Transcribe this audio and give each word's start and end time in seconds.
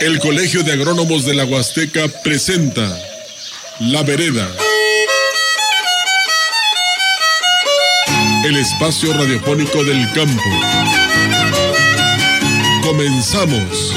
El 0.00 0.18
Colegio 0.18 0.62
de 0.62 0.72
Agrónomos 0.72 1.26
de 1.26 1.34
la 1.34 1.44
Huasteca 1.44 2.06
presenta 2.24 2.88
La 3.80 4.02
Vereda. 4.02 4.48
El 8.46 8.56
espacio 8.56 9.12
radiofónico 9.12 9.84
del 9.84 10.10
campo. 10.14 10.42
Comenzamos. 12.82 13.94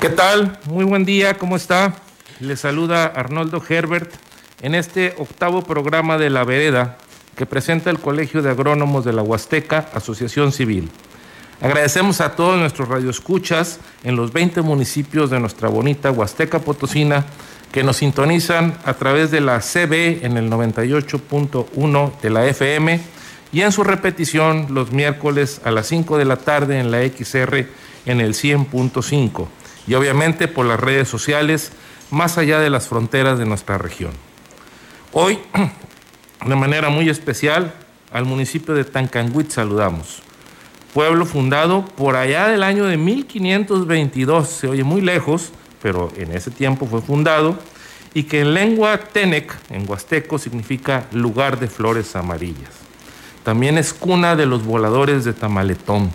¿Qué 0.00 0.10
tal? 0.10 0.60
Muy 0.66 0.84
buen 0.84 1.04
día, 1.04 1.38
¿cómo 1.38 1.56
está? 1.56 1.96
Le 2.38 2.56
saluda 2.56 3.06
Arnoldo 3.06 3.60
Herbert 3.68 4.12
en 4.60 4.76
este 4.76 5.16
octavo 5.18 5.64
programa 5.64 6.18
de 6.18 6.30
La 6.30 6.44
Vereda 6.44 6.98
que 7.42 7.46
presenta 7.46 7.90
el 7.90 7.98
Colegio 7.98 8.40
de 8.40 8.50
Agrónomos 8.50 9.04
de 9.04 9.12
la 9.12 9.20
Huasteca, 9.20 9.88
Asociación 9.94 10.52
Civil. 10.52 10.88
Agradecemos 11.60 12.20
a 12.20 12.36
todos 12.36 12.56
nuestros 12.56 12.88
radioescuchas 12.88 13.80
en 14.04 14.14
los 14.14 14.32
20 14.32 14.62
municipios 14.62 15.28
de 15.28 15.40
nuestra 15.40 15.68
bonita 15.68 16.12
Huasteca 16.12 16.60
Potosina 16.60 17.26
que 17.72 17.82
nos 17.82 17.96
sintonizan 17.96 18.78
a 18.84 18.94
través 18.94 19.32
de 19.32 19.40
la 19.40 19.58
CB 19.58 20.24
en 20.24 20.36
el 20.36 20.52
98.1 20.52 22.20
de 22.20 22.30
la 22.30 22.46
FM 22.46 23.00
y 23.52 23.62
en 23.62 23.72
su 23.72 23.82
repetición 23.82 24.68
los 24.70 24.92
miércoles 24.92 25.60
a 25.64 25.72
las 25.72 25.88
5 25.88 26.18
de 26.18 26.24
la 26.24 26.36
tarde 26.36 26.78
en 26.78 26.92
la 26.92 27.00
XR 27.00 27.66
en 28.06 28.20
el 28.20 28.34
100.5 28.34 29.48
y 29.88 29.94
obviamente 29.94 30.46
por 30.46 30.66
las 30.66 30.78
redes 30.78 31.08
sociales 31.08 31.72
más 32.12 32.38
allá 32.38 32.60
de 32.60 32.70
las 32.70 32.86
fronteras 32.86 33.36
de 33.36 33.46
nuestra 33.46 33.78
región. 33.78 34.12
Hoy 35.10 35.40
de 36.46 36.56
manera 36.56 36.88
muy 36.90 37.08
especial 37.08 37.72
al 38.12 38.24
municipio 38.24 38.74
de 38.74 38.84
Tancanguit 38.84 39.50
saludamos. 39.50 40.22
Pueblo 40.92 41.24
fundado 41.24 41.86
por 41.86 42.16
allá 42.16 42.48
del 42.48 42.62
año 42.62 42.84
de 42.84 42.96
1522, 42.98 44.48
se 44.48 44.68
oye 44.68 44.84
muy 44.84 45.00
lejos, 45.00 45.50
pero 45.80 46.12
en 46.16 46.32
ese 46.32 46.50
tiempo 46.50 46.86
fue 46.86 47.00
fundado, 47.00 47.56
y 48.12 48.24
que 48.24 48.40
en 48.40 48.52
lengua 48.52 48.98
tenec, 48.98 49.54
en 49.70 49.88
huasteco, 49.88 50.38
significa 50.38 51.06
lugar 51.12 51.58
de 51.58 51.68
flores 51.68 52.14
amarillas. 52.14 52.70
También 53.42 53.78
es 53.78 53.94
cuna 53.94 54.36
de 54.36 54.44
los 54.44 54.64
voladores 54.64 55.24
de 55.24 55.32
Tamaletón. 55.32 56.12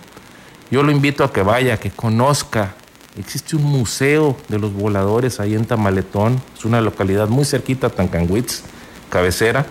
Yo 0.70 0.84
lo 0.84 0.92
invito 0.92 1.24
a 1.24 1.34
que 1.34 1.42
vaya, 1.42 1.80
que 1.80 1.90
conozca. 1.90 2.76
Existe 3.18 3.56
un 3.56 3.64
museo 3.64 4.38
de 4.48 4.60
los 4.60 4.72
voladores 4.74 5.40
ahí 5.40 5.56
en 5.56 5.66
Tamaletón, 5.66 6.40
es 6.56 6.66
una 6.66 6.82
localidad 6.82 7.30
muy 7.30 7.46
cerquita 7.46 7.88
a 7.88 7.90
Tancanguitz, 7.90 8.62
cabecera 9.10 9.66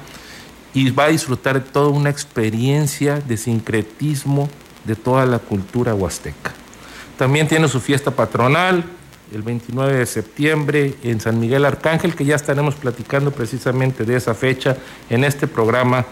y 0.76 0.90
va 0.90 1.04
a 1.04 1.08
disfrutar 1.08 1.54
de 1.54 1.70
toda 1.70 1.88
una 1.88 2.10
experiencia 2.10 3.18
de 3.18 3.38
sincretismo 3.38 4.50
de 4.84 4.94
toda 4.94 5.24
la 5.24 5.38
cultura 5.38 5.94
huasteca. 5.94 6.52
También 7.16 7.48
tiene 7.48 7.66
su 7.66 7.80
fiesta 7.80 8.10
patronal 8.10 8.84
el 9.32 9.40
29 9.40 9.94
de 9.94 10.04
septiembre 10.04 10.94
en 11.02 11.18
San 11.18 11.40
Miguel 11.40 11.64
Arcángel, 11.64 12.14
que 12.14 12.26
ya 12.26 12.36
estaremos 12.36 12.74
platicando 12.74 13.30
precisamente 13.30 14.04
de 14.04 14.16
esa 14.16 14.34
fecha 14.34 14.76
en 15.08 15.24
este 15.24 15.46
programa 15.46 16.04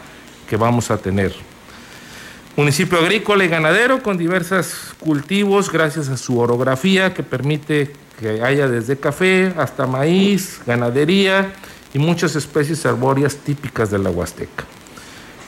que 0.49 0.57
vamos 0.57 0.91
a 0.91 0.97
tener. 0.97 1.35
Municipio 2.57 2.99
agrícola 2.99 3.45
y 3.45 3.49
ganadero 3.49 4.03
con 4.03 4.17
diversos 4.17 4.95
cultivos 4.99 5.71
gracias 5.71 6.09
a 6.09 6.17
su 6.17 6.39
orografía 6.39 7.13
que 7.13 7.23
permite 7.23 7.93
que 8.19 8.41
haya 8.41 8.67
desde 8.67 8.97
café 8.97 9.53
hasta 9.59 9.87
maíz, 9.87 10.63
ganadería 10.67 11.53
y 11.95 11.99
muchas 11.99 12.37
especies 12.37 12.85
arbóreas 12.85 13.37
típicas 13.37 13.91
de 13.91 13.99
la 13.99 14.11
Huasteca. 14.11 14.65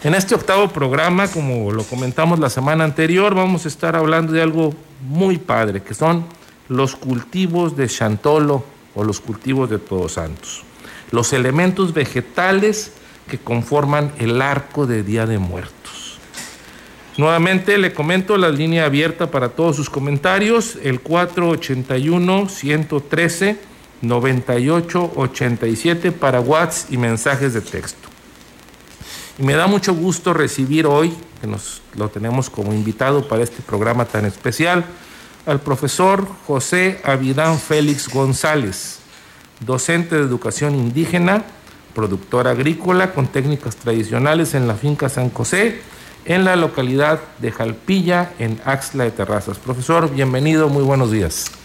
En 0.03 0.15
este 0.15 0.37
octavo 0.37 0.69
programa, 0.69 1.27
como 1.29 1.73
lo 1.73 1.83
comentamos 1.83 2.39
la 2.39 2.49
semana 2.49 2.85
anterior, 2.85 3.35
vamos 3.35 3.65
a 3.65 3.69
estar 3.69 3.97
hablando 3.97 4.33
de 4.33 4.41
algo 4.41 4.73
muy 5.03 5.39
padre, 5.39 5.83
que 5.83 5.93
son 5.93 6.25
los 6.69 6.95
cultivos 6.95 7.77
de 7.77 7.89
Chantolo 7.89 8.65
o 8.95 9.03
los 9.03 9.21
cultivos 9.21 9.69
de 9.69 9.79
Todos 9.79 10.13
Santos, 10.13 10.63
los 11.11 11.33
elementos 11.33 11.93
vegetales 11.93 12.93
que 13.29 13.39
conforman 13.39 14.13
el 14.19 14.41
arco 14.41 14.87
de 14.87 15.03
Día 15.03 15.27
de 15.27 15.39
Muertos. 15.39 16.19
Nuevamente 17.17 17.77
le 17.79 17.93
comento 17.93 18.37
la 18.37 18.51
línea 18.51 18.85
abierta 18.85 19.31
para 19.31 19.49
todos 19.49 19.75
sus 19.75 19.91
comentarios, 19.91 20.79
el 20.85 21.01
481 21.01 22.49
113 22.49 23.59
9887 24.03 26.13
para 26.13 26.41
WhatsApp 26.41 26.93
y 26.93 26.97
mensajes 26.97 27.55
de 27.55 27.61
texto. 27.61 28.09
Y 29.39 29.43
me 29.43 29.55
da 29.55 29.67
mucho 29.67 29.95
gusto 29.95 30.33
recibir 30.33 30.87
hoy, 30.87 31.15
que 31.41 31.47
nos 31.47 31.83
lo 31.95 32.09
tenemos 32.09 32.49
como 32.49 32.73
invitado 32.73 33.29
para 33.29 33.43
este 33.43 33.63
programa 33.63 34.07
tan 34.07 34.25
especial, 34.25 34.85
al 35.45 35.61
profesor 35.61 36.27
José 36.47 37.01
Avidán 37.05 37.59
Félix 37.59 38.09
González, 38.09 38.99
docente 39.61 40.17
de 40.17 40.23
educación 40.23 40.75
indígena, 40.75 41.45
productor 41.95 42.49
agrícola 42.49 43.13
con 43.13 43.29
técnicas 43.29 43.77
tradicionales 43.77 44.55
en 44.55 44.67
la 44.67 44.75
finca 44.75 45.09
San 45.09 45.31
José, 45.31 45.81
en 46.25 46.45
la 46.45 46.57
localidad 46.57 47.21
de 47.39 47.53
Jalpilla, 47.53 48.33
en 48.39 48.61
Axla 48.65 49.05
de 49.05 49.13
Terrazas. 49.13 49.59
Profesor, 49.59 50.13
bienvenido, 50.13 50.69
muy 50.69 50.83
buenos 50.83 51.13
días. 51.13 51.56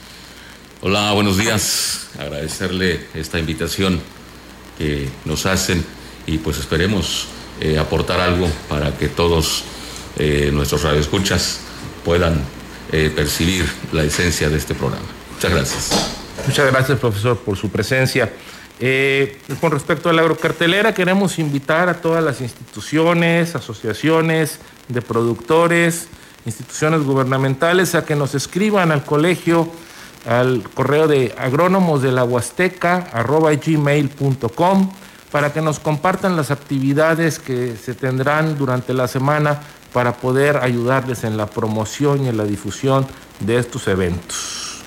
Hola, 0.84 1.12
buenos 1.12 1.38
días. 1.38 2.08
Agradecerle 2.18 3.02
esta 3.14 3.38
invitación 3.38 4.02
que 4.80 5.08
nos 5.26 5.46
hacen 5.46 5.86
y 6.26 6.40
pues 6.40 6.58
esperemos 6.58 7.28
eh, 7.60 7.78
aportar 7.78 8.20
algo 8.20 8.50
para 8.68 8.98
que 8.98 9.08
todos 9.08 9.64
eh, 10.18 10.50
nuestros 10.52 10.82
radioescuchas 10.82 11.60
puedan 12.04 12.42
eh, 12.92 13.12
percibir 13.16 13.64
la 13.92 14.02
esencia 14.02 14.50
de 14.50 14.58
este 14.58 14.74
programa. 14.74 15.06
Muchas 15.36 15.52
gracias. 15.52 16.16
Muchas 16.48 16.72
gracias, 16.72 16.98
profesor, 16.98 17.38
por 17.38 17.58
su 17.58 17.70
presencia. 17.70 18.34
con 19.60 19.70
respecto 19.70 20.10
a 20.10 20.14
la 20.14 20.24
agrocartelera, 20.24 20.96
queremos 20.96 21.38
invitar 21.38 21.90
a 21.90 22.02
todas 22.02 22.24
las 22.24 22.42
instituciones, 22.42 23.54
asociaciones 23.54 24.58
de 24.88 25.04
productores, 25.04 26.08
instituciones 26.44 27.04
gubernamentales 27.04 27.94
a 27.94 28.04
que 28.04 28.16
nos 28.16 28.34
escriban 28.34 28.92
al 28.92 29.06
colegio 29.06 29.72
al 30.26 30.64
correo 30.74 31.08
de 31.08 31.34
agrónomos 31.38 32.02
de 32.02 32.12
la 32.12 32.24
Huasteca 32.24 33.10
arroba 33.14 33.52
gmail.com 33.54 34.92
para 35.32 35.54
que 35.54 35.62
nos 35.62 35.80
compartan 35.80 36.36
las 36.36 36.52
actividades 36.52 37.40
que 37.40 37.76
se 37.76 37.94
tendrán 37.94 38.58
durante 38.58 38.94
la 38.94 39.08
semana 39.08 39.62
para 39.94 40.14
poder 40.14 40.58
ayudarles 40.58 41.24
en 41.24 41.38
la 41.38 41.48
promoción 41.48 42.26
y 42.26 42.30
en 42.30 42.38
la 42.38 42.44
difusión 42.44 43.06
de 43.40 43.58
estos 43.58 43.88
eventos. 43.88 44.84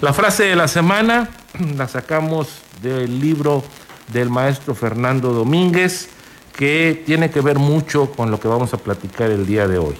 La 0.00 0.12
frase 0.12 0.44
de 0.44 0.56
la 0.56 0.68
semana 0.68 1.28
la 1.76 1.88
sacamos 1.88 2.48
del 2.82 3.20
libro 3.20 3.64
del 4.12 4.30
maestro 4.30 4.74
Fernando 4.74 5.32
Domínguez, 5.32 6.08
que 6.56 7.02
tiene 7.04 7.30
que 7.30 7.40
ver 7.40 7.58
mucho 7.58 8.10
con 8.12 8.30
lo 8.30 8.38
que 8.38 8.48
vamos 8.48 8.72
a 8.74 8.76
platicar 8.76 9.30
el 9.30 9.46
día 9.46 9.66
de 9.66 9.78
hoy. 9.78 9.96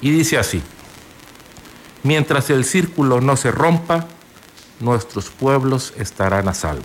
Y 0.00 0.10
dice 0.10 0.38
así, 0.38 0.62
Mientras 2.02 2.50
el 2.50 2.64
círculo 2.64 3.20
no 3.20 3.36
se 3.36 3.52
rompa, 3.52 4.06
nuestros 4.80 5.30
pueblos 5.30 5.94
estarán 5.96 6.48
a 6.48 6.54
salvo. 6.54 6.82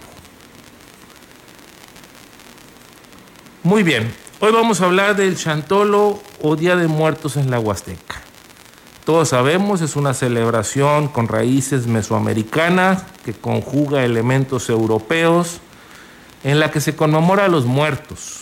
Muy 3.63 3.83
bien, 3.83 4.13
hoy 4.39 4.51
vamos 4.51 4.79
a 4.79 4.85
hablar 4.85 5.15
del 5.15 5.35
Chantolo 5.35 6.21
o 6.41 6.55
Día 6.55 6.75
de 6.75 6.87
Muertos 6.87 7.35
en 7.35 7.49
la 7.49 7.59
Huasteca. 7.59 8.21
Todos 9.03 9.29
sabemos, 9.29 9.81
es 9.81 9.95
una 9.95 10.13
celebración 10.13 11.07
con 11.07 11.27
raíces 11.27 11.87
mesoamericanas 11.87 13.03
que 13.25 13.33
conjuga 13.33 14.05
elementos 14.05 14.69
europeos 14.69 15.61
en 16.43 16.59
la 16.59 16.71
que 16.71 16.81
se 16.81 16.95
conmemora 16.95 17.45
a 17.45 17.47
los 17.47 17.65
muertos. 17.65 18.41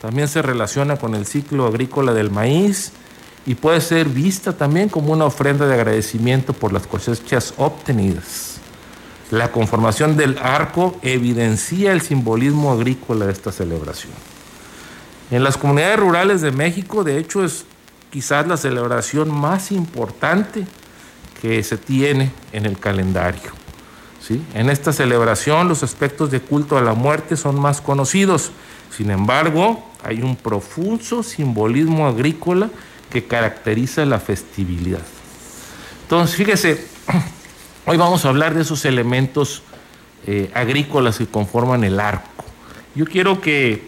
También 0.00 0.28
se 0.28 0.42
relaciona 0.42 0.96
con 0.96 1.14
el 1.14 1.26
ciclo 1.26 1.66
agrícola 1.66 2.12
del 2.12 2.30
maíz 2.30 2.92
y 3.46 3.54
puede 3.54 3.80
ser 3.80 4.08
vista 4.08 4.56
también 4.56 4.88
como 4.88 5.12
una 5.12 5.26
ofrenda 5.26 5.66
de 5.66 5.74
agradecimiento 5.74 6.52
por 6.52 6.72
las 6.72 6.86
cosechas 6.86 7.54
obtenidas. 7.56 8.58
La 9.30 9.52
conformación 9.52 10.16
del 10.16 10.38
arco 10.38 10.96
evidencia 11.02 11.92
el 11.92 12.00
simbolismo 12.00 12.72
agrícola 12.72 13.26
de 13.26 13.32
esta 13.32 13.52
celebración. 13.52 14.12
En 15.30 15.42
las 15.42 15.56
comunidades 15.56 15.98
rurales 15.98 16.40
de 16.40 16.52
México, 16.52 17.04
de 17.04 17.18
hecho, 17.18 17.44
es 17.44 17.64
quizás 18.10 18.46
la 18.46 18.56
celebración 18.56 19.30
más 19.30 19.72
importante 19.72 20.66
que 21.40 21.62
se 21.62 21.76
tiene 21.76 22.30
en 22.52 22.64
el 22.64 22.78
calendario. 22.78 23.50
¿sí? 24.20 24.42
En 24.54 24.70
esta 24.70 24.92
celebración 24.92 25.68
los 25.68 25.82
aspectos 25.82 26.30
de 26.30 26.40
culto 26.40 26.78
a 26.78 26.82
la 26.82 26.94
muerte 26.94 27.36
son 27.36 27.58
más 27.58 27.80
conocidos. 27.80 28.52
Sin 28.96 29.10
embargo, 29.10 29.84
hay 30.04 30.22
un 30.22 30.36
profuso 30.36 31.22
simbolismo 31.22 32.06
agrícola 32.06 32.70
que 33.14 33.28
caracteriza 33.28 34.04
la 34.04 34.18
festividad. 34.18 34.98
Entonces, 36.02 36.34
fíjese, 36.34 36.84
hoy 37.86 37.96
vamos 37.96 38.24
a 38.24 38.30
hablar 38.30 38.54
de 38.54 38.62
esos 38.62 38.84
elementos 38.84 39.62
eh, 40.26 40.50
agrícolas 40.52 41.18
que 41.18 41.28
conforman 41.28 41.84
el 41.84 42.00
arco. 42.00 42.44
Yo 42.96 43.04
quiero 43.04 43.40
que 43.40 43.86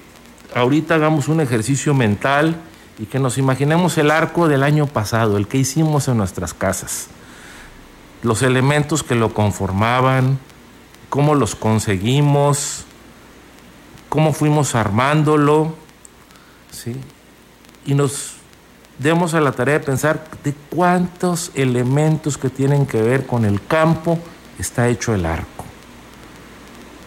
ahorita 0.55 0.94
hagamos 0.94 1.26
un 1.26 1.40
ejercicio 1.40 1.93
mental 1.93 2.55
y 3.00 3.06
que 3.06 3.19
nos 3.19 3.37
imaginemos 3.37 3.99
el 3.99 4.12
arco 4.12 4.46
del 4.46 4.62
año 4.62 4.87
pasado, 4.87 5.38
el 5.38 5.49
que 5.49 5.58
hicimos 5.58 6.06
en 6.06 6.19
nuestras 6.19 6.55
casas, 6.55 7.08
los 8.23 8.43
elementos 8.43 9.02
que 9.02 9.17
lo 9.17 9.34
conformaban, 9.34 10.38
cómo 11.08 11.34
los 11.34 11.56
conseguimos, 11.56 12.84
cómo 14.08 14.32
fuimos 14.32 14.76
armándolo, 14.76 15.75
¿sí? 16.70 16.94
y 17.84 17.94
nos 17.94 18.36
demos 18.98 19.34
a 19.34 19.40
la 19.40 19.52
tarea 19.52 19.78
de 19.78 19.84
pensar 19.84 20.25
de 20.43 20.54
cuántos 20.75 21.50
elementos 21.54 22.38
que 22.38 22.50
tienen 22.50 22.87
que 22.87 23.02
ver 23.02 23.26
con 23.26 23.44
el 23.44 23.64
campo 23.66 24.19
está 24.58 24.88
hecho 24.88 25.14
el 25.14 25.26
arco. 25.26 25.64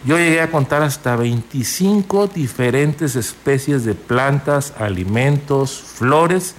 Yo 0.06 0.18
llegué 0.18 0.42
a 0.42 0.50
contar 0.50 0.82
hasta 0.82 1.16
25 1.16 2.28
diferentes 2.28 3.16
especies 3.16 3.84
de 3.84 3.96
plantas, 3.96 4.74
alimentos, 4.78 5.82
flores 5.82 6.56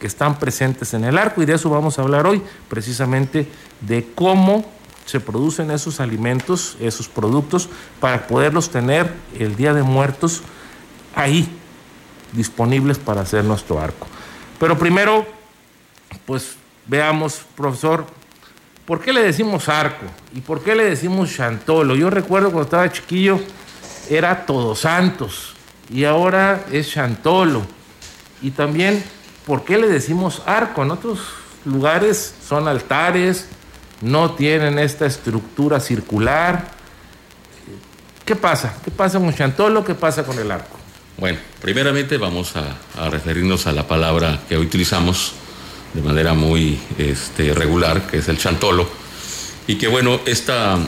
que 0.00 0.08
están 0.08 0.40
presentes 0.40 0.92
en 0.94 1.04
el 1.04 1.16
arco 1.16 1.42
y 1.42 1.46
de 1.46 1.54
eso 1.54 1.70
vamos 1.70 1.98
a 1.98 2.02
hablar 2.02 2.26
hoy, 2.26 2.42
precisamente 2.68 3.46
de 3.80 4.08
cómo 4.16 4.64
se 5.06 5.20
producen 5.20 5.70
esos 5.70 6.00
alimentos, 6.00 6.76
esos 6.80 7.08
productos, 7.08 7.68
para 8.00 8.26
poderlos 8.26 8.70
tener 8.70 9.12
el 9.38 9.54
Día 9.54 9.74
de 9.74 9.82
Muertos 9.84 10.42
ahí, 11.14 11.48
disponibles 12.32 12.98
para 12.98 13.20
hacer 13.20 13.44
nuestro 13.44 13.80
arco. 13.80 14.08
Pero 14.62 14.78
primero, 14.78 15.26
pues 16.24 16.54
veamos, 16.86 17.40
profesor, 17.56 18.06
¿por 18.86 19.00
qué 19.00 19.12
le 19.12 19.20
decimos 19.20 19.68
arco? 19.68 20.06
¿Y 20.32 20.40
por 20.40 20.62
qué 20.62 20.76
le 20.76 20.84
decimos 20.84 21.34
chantolo? 21.34 21.96
Yo 21.96 22.10
recuerdo 22.10 22.52
cuando 22.52 22.62
estaba 22.62 22.92
chiquillo, 22.92 23.40
era 24.08 24.46
Todos 24.46 24.78
Santos 24.78 25.54
y 25.90 26.04
ahora 26.04 26.64
es 26.70 26.88
chantolo. 26.88 27.62
Y 28.40 28.52
también, 28.52 29.02
¿por 29.48 29.64
qué 29.64 29.78
le 29.78 29.88
decimos 29.88 30.44
arco? 30.46 30.84
En 30.84 30.92
otros 30.92 31.18
lugares 31.64 32.32
son 32.46 32.68
altares, 32.68 33.48
no 34.00 34.36
tienen 34.36 34.78
esta 34.78 35.06
estructura 35.06 35.80
circular. 35.80 36.68
¿Qué 38.24 38.36
pasa? 38.36 38.76
¿Qué 38.84 38.92
pasa 38.92 39.18
con 39.18 39.34
chantolo? 39.34 39.84
¿Qué 39.84 39.96
pasa 39.96 40.22
con 40.22 40.38
el 40.38 40.52
arco? 40.52 40.81
Bueno, 41.22 41.38
primeramente 41.60 42.16
vamos 42.16 42.54
a, 42.56 43.08
referirnos 43.08 43.68
a 43.68 43.72
la 43.72 43.86
palabra 43.86 44.42
que 44.48 44.56
hoy 44.56 44.66
utilizamos 44.66 45.34
de 45.94 46.02
manera 46.02 46.34
muy 46.34 46.80
este, 46.98 47.54
regular, 47.54 48.08
que 48.08 48.18
es 48.18 48.26
el 48.26 48.38
chantolo, 48.38 48.88
y 49.68 49.76
que 49.76 49.86
bueno, 49.86 50.18
esta, 50.26 50.80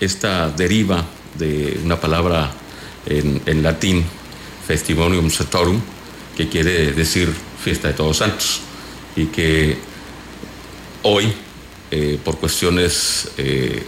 esta 0.00 0.50
deriva 0.50 1.04
de 1.38 1.78
una 1.84 2.00
palabra 2.00 2.50
en, 3.06 3.62
latín, 3.62 4.04
festivonium 4.66 5.30
satorum, 5.30 5.80
que 6.36 6.48
quiere 6.48 6.90
decir 6.90 7.32
fiesta 7.62 7.86
de 7.86 7.94
todos 7.94 8.16
santos, 8.16 8.62
y 9.14 9.26
que 9.26 9.78
hoy, 11.04 11.32
eh, 11.92 12.18
por 12.24 12.38
cuestiones 12.38 13.30
eh, 13.38 13.84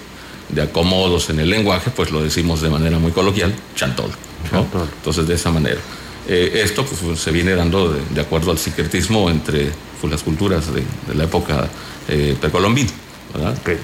de 0.48 0.62
acomodos 0.62 1.28
en 1.30 1.40
el 1.40 1.50
lenguaje, 1.50 1.90
pues 1.90 2.12
lo 2.12 2.22
decimos 2.22 2.60
de 2.60 2.70
manera 2.70 3.00
muy 3.00 3.10
coloquial, 3.10 3.52
chantolo. 3.74 4.27
Entonces, 4.52 5.26
de 5.26 5.34
esa 5.34 5.50
manera. 5.50 5.80
Eh, 6.26 6.60
esto 6.62 6.84
pues, 6.84 7.18
se 7.18 7.30
viene 7.30 7.54
dando 7.54 7.90
de, 7.90 8.20
acuerdo 8.20 8.50
al 8.50 8.58
secretismo 8.58 9.30
entre 9.30 9.70
pues, 10.00 10.10
las 10.10 10.22
culturas 10.22 10.66
de, 10.72 10.84
la 11.14 11.24
época 11.24 11.68
eh, 12.06 12.36
precolombina 12.38 12.90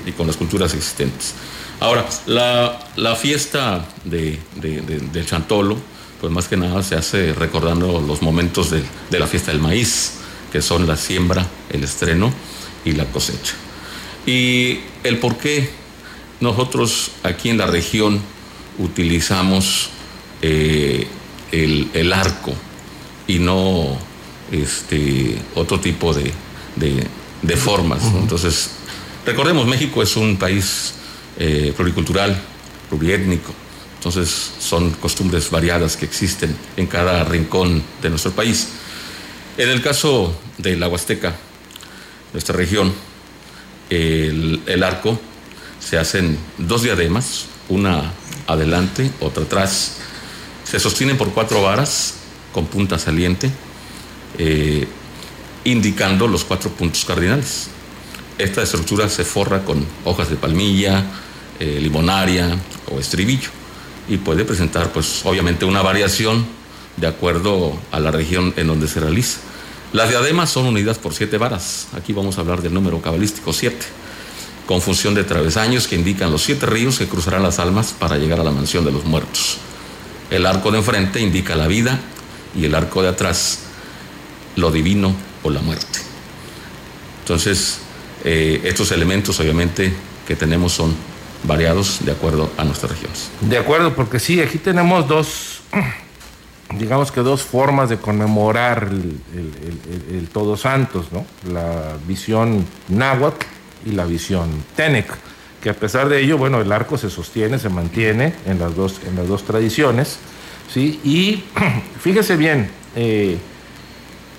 y 0.06 0.12
con 0.12 0.26
las 0.26 0.36
culturas 0.36 0.74
existentes. 0.74 1.34
Ahora, 1.80 2.06
la, 2.26 3.16
fiesta 3.16 3.86
de, 4.04 4.38
del 4.56 5.26
Chantolo, 5.26 5.76
pues 6.20 6.32
más 6.32 6.48
que 6.48 6.56
nada 6.56 6.82
se 6.82 6.94
hace 6.94 7.32
recordando 7.32 8.00
los 8.00 8.22
momentos 8.22 8.70
de, 8.70 8.82
de 9.10 9.18
la 9.18 9.26
fiesta 9.26 9.50
del 9.50 9.60
maíz, 9.60 10.14
que 10.52 10.62
son 10.62 10.86
la 10.86 10.96
siembra, 10.96 11.46
el 11.70 11.82
estreno 11.84 12.32
y 12.84 12.92
la 12.92 13.06
cosecha. 13.06 13.54
Y 14.26 14.80
el 15.02 15.18
por 15.18 15.36
qué 15.36 15.70
nosotros 16.40 17.10
aquí 17.22 17.50
en 17.50 17.58
la 17.58 17.66
región 17.66 18.20
utilizamos 18.78 19.90
eh, 20.46 21.06
el, 21.52 22.12
arco 22.12 22.52
y 23.26 23.38
no 23.38 23.96
este, 24.52 25.38
otro 25.54 25.80
tipo 25.80 26.12
de, 26.12 26.32
de, 26.76 27.56
formas. 27.56 28.02
Entonces, 28.20 28.72
recordemos, 29.24 29.66
México 29.66 30.02
es 30.02 30.16
un 30.16 30.36
país 30.36 30.96
eh, 31.38 31.72
pluricultural, 31.74 32.38
pluriétnico, 32.90 33.54
entonces 33.96 34.52
son 34.58 34.90
costumbres 34.90 35.48
variadas 35.50 35.96
que 35.96 36.04
existen 36.04 36.54
en 36.76 36.88
cada 36.88 37.24
rincón 37.24 37.82
de 38.02 38.10
nuestro 38.10 38.32
país. 38.32 38.68
En 39.56 39.70
el 39.70 39.80
caso 39.80 40.38
de 40.58 40.76
la 40.76 40.88
Huasteca, 40.88 41.34
nuestra 42.34 42.54
región, 42.54 42.92
el, 43.88 44.60
el 44.66 44.82
arco 44.82 45.18
se 45.80 45.96
hacen 45.96 46.36
dos 46.58 46.82
diademas, 46.82 47.46
una 47.70 48.12
adelante, 48.46 49.10
otra 49.20 49.44
atrás, 49.44 50.00
se 50.64 50.80
sostienen 50.80 51.16
por 51.16 51.30
cuatro 51.32 51.62
varas 51.62 52.14
con 52.52 52.66
punta 52.66 52.98
saliente, 52.98 53.50
eh, 54.38 54.86
indicando 55.64 56.26
los 56.26 56.44
cuatro 56.44 56.70
puntos 56.70 57.04
cardinales. 57.04 57.68
Esta 58.38 58.62
estructura 58.62 59.08
se 59.08 59.24
forra 59.24 59.64
con 59.64 59.86
hojas 60.04 60.30
de 60.30 60.36
palmilla, 60.36 61.04
eh, 61.60 61.78
limonaria 61.80 62.58
o 62.90 62.98
estribillo 62.98 63.50
y 64.08 64.16
puede 64.16 64.44
presentar, 64.44 64.92
pues, 64.92 65.22
obviamente 65.24 65.64
una 65.64 65.82
variación 65.82 66.44
de 66.96 67.06
acuerdo 67.06 67.78
a 67.92 68.00
la 68.00 68.10
región 68.10 68.52
en 68.56 68.66
donde 68.66 68.88
se 68.88 69.00
realiza. 69.00 69.38
Las 69.92 70.08
diademas 70.08 70.50
son 70.50 70.66
unidas 70.66 70.98
por 70.98 71.14
siete 71.14 71.38
varas. 71.38 71.88
Aquí 71.96 72.12
vamos 72.12 72.36
a 72.36 72.40
hablar 72.40 72.62
del 72.62 72.74
número 72.74 73.00
cabalístico 73.00 73.52
siete, 73.52 73.86
con 74.66 74.80
función 74.80 75.14
de 75.14 75.22
travesaños 75.22 75.86
que 75.86 75.94
indican 75.94 76.32
los 76.32 76.42
siete 76.42 76.66
ríos 76.66 76.98
que 76.98 77.06
cruzarán 77.06 77.42
las 77.42 77.58
almas 77.60 77.94
para 77.96 78.16
llegar 78.16 78.40
a 78.40 78.44
la 78.44 78.50
mansión 78.50 78.84
de 78.84 78.90
los 78.92 79.04
muertos. 79.04 79.58
El 80.30 80.46
arco 80.46 80.70
de 80.70 80.78
enfrente 80.78 81.20
indica 81.20 81.54
la 81.54 81.66
vida 81.66 81.98
y 82.56 82.64
el 82.64 82.74
arco 82.74 83.02
de 83.02 83.08
atrás 83.08 83.60
lo 84.56 84.70
divino 84.70 85.14
o 85.42 85.50
la 85.50 85.60
muerte. 85.60 86.00
Entonces, 87.20 87.78
eh, 88.24 88.60
estos 88.64 88.92
elementos 88.92 89.38
obviamente 89.40 89.92
que 90.26 90.36
tenemos 90.36 90.72
son 90.72 90.94
variados 91.44 92.04
de 92.04 92.12
acuerdo 92.12 92.50
a 92.56 92.64
nuestras 92.64 92.92
regiones. 92.92 93.30
De 93.40 93.58
acuerdo, 93.58 93.94
porque 93.94 94.18
sí, 94.18 94.40
aquí 94.40 94.58
tenemos 94.58 95.06
dos, 95.06 95.62
digamos 96.78 97.12
que 97.12 97.20
dos 97.20 97.42
formas 97.42 97.88
de 97.90 97.98
conmemorar 97.98 98.88
el, 98.90 99.20
el 100.10 100.28
Todos 100.28 100.62
Santos, 100.62 101.06
¿no? 101.12 101.26
La 101.52 101.96
visión 102.06 102.66
náhuatl 102.88 103.46
y 103.86 103.92
la 103.92 104.06
visión 104.06 104.48
tenec 104.74 105.12
que 105.64 105.70
a 105.70 105.74
pesar 105.74 106.10
de 106.10 106.20
ello, 106.20 106.36
bueno, 106.36 106.60
el 106.60 106.70
arco 106.70 106.98
se 106.98 107.08
sostiene, 107.08 107.58
se 107.58 107.70
mantiene 107.70 108.34
en 108.44 108.58
las 108.58 108.76
dos, 108.76 109.00
en 109.08 109.16
las 109.16 109.26
dos 109.26 109.44
tradiciones, 109.44 110.18
¿sí? 110.70 111.00
Y 111.02 111.42
fíjese 112.00 112.36
bien, 112.36 112.70
eh, 112.94 113.38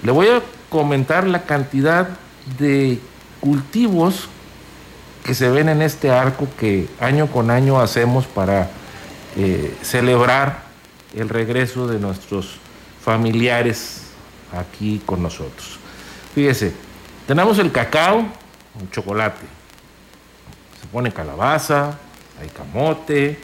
le 0.03 0.11
voy 0.11 0.27
a 0.27 0.43
comentar 0.69 1.25
la 1.25 1.41
cantidad 1.41 2.09
de 2.59 2.99
cultivos 3.39 4.27
que 5.23 5.33
se 5.33 5.49
ven 5.49 5.67
en 5.67 5.81
este 5.81 6.11
arco 6.11 6.47
que 6.59 6.87
año 6.99 7.25
con 7.25 7.49
año 7.49 7.79
hacemos 7.79 8.27
para 8.27 8.69
eh, 9.35 9.75
celebrar 9.81 10.65
el 11.15 11.29
regreso 11.29 11.87
de 11.87 11.97
nuestros 11.97 12.57
familiares 13.03 14.03
aquí 14.55 15.01
con 15.03 15.23
nosotros. 15.23 15.79
Fíjese, 16.35 16.71
tenemos 17.25 17.57
el 17.57 17.71
cacao, 17.71 18.19
un 18.19 18.91
chocolate, 18.91 19.54
pone 20.95 21.11
calabaza, 21.11 21.97
hay 22.39 22.47
camote, 22.47 23.37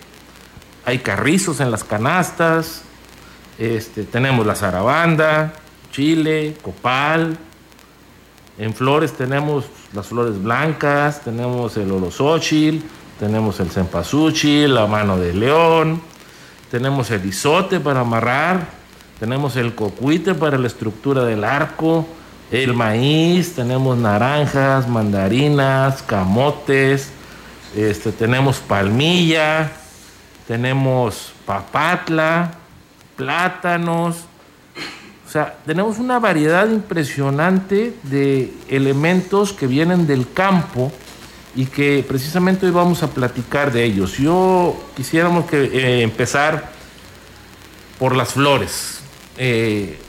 hay 0.85 0.99
carrizos 0.99 1.59
en 1.59 1.69
las 1.69 1.83
canastas, 1.83 2.83
este, 3.59 4.05
tenemos 4.05 4.45
la 4.45 4.55
zarabanda, 4.55 5.51
chile, 5.91 6.55
copal, 6.61 7.37
en 8.57 8.73
flores 8.73 9.11
tenemos 9.11 9.65
las 9.91 10.07
flores 10.07 10.41
blancas, 10.41 11.25
tenemos 11.25 11.75
el 11.75 11.91
orosóchil, 11.91 12.85
tenemos 13.19 13.59
el 13.59 13.69
cempasúchil, 13.69 14.73
la 14.73 14.87
mano 14.87 15.17
de 15.17 15.33
león, 15.33 16.01
tenemos 16.71 17.11
el 17.11 17.25
isote 17.25 17.81
para 17.81 17.99
amarrar, 17.99 18.65
tenemos 19.19 19.57
el 19.57 19.75
cocuite 19.75 20.35
para 20.35 20.57
la 20.57 20.67
estructura 20.67 21.25
del 21.25 21.43
arco, 21.43 22.07
el 22.49 22.73
maíz, 22.73 23.55
tenemos 23.55 23.97
naranjas, 23.97 24.87
mandarinas, 24.87 26.01
camotes, 26.01 27.11
este, 27.75 28.11
tenemos 28.11 28.59
palmilla, 28.59 29.71
tenemos 30.47 31.33
papatla, 31.45 32.51
plátanos. 33.15 34.25
O 35.27 35.29
sea, 35.31 35.55
tenemos 35.65 35.97
una 35.97 36.19
variedad 36.19 36.69
impresionante 36.69 37.93
de 38.03 38.53
elementos 38.67 39.53
que 39.53 39.67
vienen 39.67 40.07
del 40.07 40.31
campo 40.33 40.91
y 41.55 41.65
que 41.65 42.03
precisamente 42.07 42.65
hoy 42.65 42.71
vamos 42.71 43.03
a 43.03 43.07
platicar 43.07 43.71
de 43.71 43.83
ellos. 43.83 44.17
Yo 44.17 44.75
quisiéramos 44.95 45.45
que 45.45 45.63
eh, 45.63 46.01
empezar 46.01 46.71
por 47.97 48.15
las 48.15 48.33
flores. 48.33 48.99
Eh, 49.37 49.99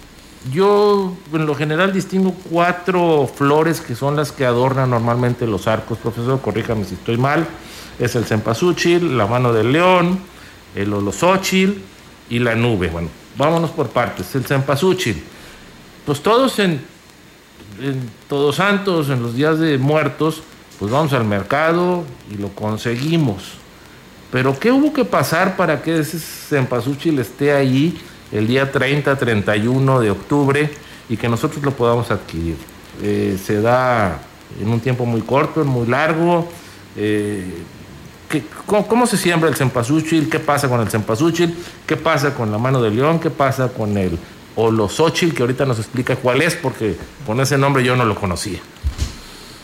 yo 0.50 1.16
en 1.32 1.46
lo 1.46 1.54
general 1.54 1.92
distingo 1.92 2.34
cuatro 2.50 3.30
flores 3.32 3.80
que 3.80 3.94
son 3.94 4.16
las 4.16 4.32
que 4.32 4.44
adornan 4.44 4.90
normalmente 4.90 5.46
los 5.46 5.68
arcos. 5.68 5.98
Profesor, 5.98 6.40
corríjame 6.40 6.84
si 6.84 6.94
estoy 6.94 7.16
mal. 7.16 7.46
Es 7.98 8.16
el 8.16 8.24
cempasúchil, 8.24 9.16
la 9.16 9.26
mano 9.26 9.52
del 9.52 9.70
león, 9.70 10.18
el 10.74 10.92
olosóchil 10.92 11.84
y 12.28 12.40
la 12.40 12.56
nube. 12.56 12.88
Bueno, 12.88 13.08
vámonos 13.36 13.70
por 13.70 13.88
partes. 13.90 14.34
El 14.34 14.44
cempasúchil. 14.44 15.22
Pues 16.04 16.20
todos 16.20 16.58
en, 16.58 16.80
Todos 18.28 18.56
Santos, 18.56 19.08
en 19.10 19.22
los 19.22 19.36
días 19.36 19.58
de 19.58 19.78
muertos, 19.78 20.42
pues 20.78 20.90
vamos 20.90 21.12
al 21.12 21.24
mercado 21.24 22.04
y 22.30 22.36
lo 22.36 22.48
conseguimos. 22.48 23.52
Pero 24.32 24.58
¿qué 24.58 24.72
hubo 24.72 24.92
que 24.92 25.04
pasar 25.04 25.56
para 25.56 25.82
que 25.82 26.00
ese 26.00 26.18
cempasúchil 26.18 27.18
esté 27.18 27.52
ahí? 27.52 28.00
El 28.32 28.46
día 28.46 28.72
30, 28.72 29.16
31 29.16 30.00
de 30.00 30.10
octubre 30.10 30.70
y 31.08 31.16
que 31.16 31.28
nosotros 31.28 31.62
lo 31.62 31.72
podamos 31.72 32.10
adquirir. 32.10 32.56
Eh, 33.02 33.38
se 33.42 33.60
da 33.60 34.20
en 34.60 34.68
un 34.68 34.80
tiempo 34.80 35.06
muy 35.06 35.20
corto, 35.20 35.64
muy 35.64 35.86
largo. 35.86 36.48
Eh, 36.96 37.44
cómo, 38.66 39.06
se 39.06 39.16
siembra 39.16 39.48
el 39.48 39.56
cempasúchil? 39.56 40.28
¿Qué 40.28 40.38
pasa 40.38 40.68
con 40.68 40.80
el 40.80 40.88
cempasúchil? 40.88 41.54
¿Qué 41.86 41.96
pasa 41.96 42.34
con 42.34 42.50
la 42.50 42.58
mano 42.58 42.82
de 42.82 42.90
león? 42.90 43.18
¿Qué 43.18 43.30
pasa 43.30 43.68
con 43.68 43.96
el 43.96 44.18
olosóchil? 44.56 45.34
Que 45.34 45.42
ahorita 45.42 45.64
nos 45.64 45.78
explica 45.78 46.16
cuál 46.16 46.42
es, 46.42 46.54
porque 46.54 46.96
con 47.26 47.40
ese 47.40 47.58
nombre 47.58 47.84
yo 47.84 47.96
no 47.96 48.04
lo 48.04 48.14
conocía. 48.14 48.60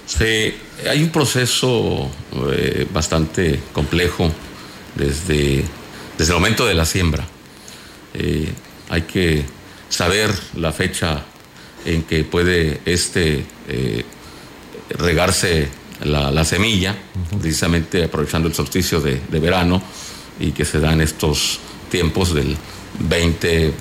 Sí, 0.07 0.55
hay 0.89 1.03
un 1.03 1.11
proceso 1.11 2.09
eh, 2.51 2.87
bastante 2.93 3.61
complejo 3.73 4.31
desde, 4.95 5.65
desde 6.17 6.33
el 6.33 6.39
momento 6.39 6.67
de 6.67 6.75
la 6.75 6.87
siembra. 6.87 7.27
Eh, 8.15 8.53
hay 8.89 9.03
que 9.03 9.45
saber 9.89 10.31
la 10.57 10.73
fecha 10.73 11.25
en 11.85 12.03
que 12.03 12.25
puede 12.25 12.81
este 12.85 13.45
eh, 13.69 14.05
regarse 14.91 15.69
la, 16.05 16.45
semilla, 16.45 16.95
precisamente 17.41 18.05
aprovechando 18.05 18.49
el 18.49 18.55
solsticio 18.55 19.01
de, 19.01 19.21
verano 19.41 19.83
y 20.39 20.53
que 20.53 20.65
se 20.65 20.81
da 20.81 20.93
en 20.93 21.01
estos 21.01 21.59
tiempos 21.91 22.35
del 22.35 22.57
20 23.01 23.73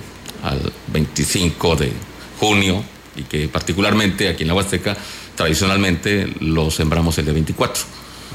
al 0.43 0.73
25 0.87 1.75
de 1.75 1.91
junio 2.39 2.83
y 3.15 3.23
que 3.23 3.47
particularmente 3.47 4.29
aquí 4.29 4.43
en 4.43 4.49
la 4.49 4.55
Huasteca 4.55 4.97
tradicionalmente 5.35 6.33
lo 6.39 6.71
sembramos 6.71 7.17
el 7.19 7.25
de 7.25 7.33
24. 7.33 7.83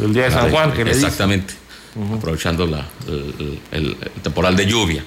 El 0.03 0.15
día 0.15 0.25
de 0.25 0.31
San 0.31 0.51
Juan, 0.51 0.73
que 0.73 0.83
Exactamente, 0.83 1.55
aprovechando 2.15 2.67
la, 2.67 2.87
el 3.73 3.97
temporal 4.23 4.57
de 4.57 4.67
lluvia 4.67 5.05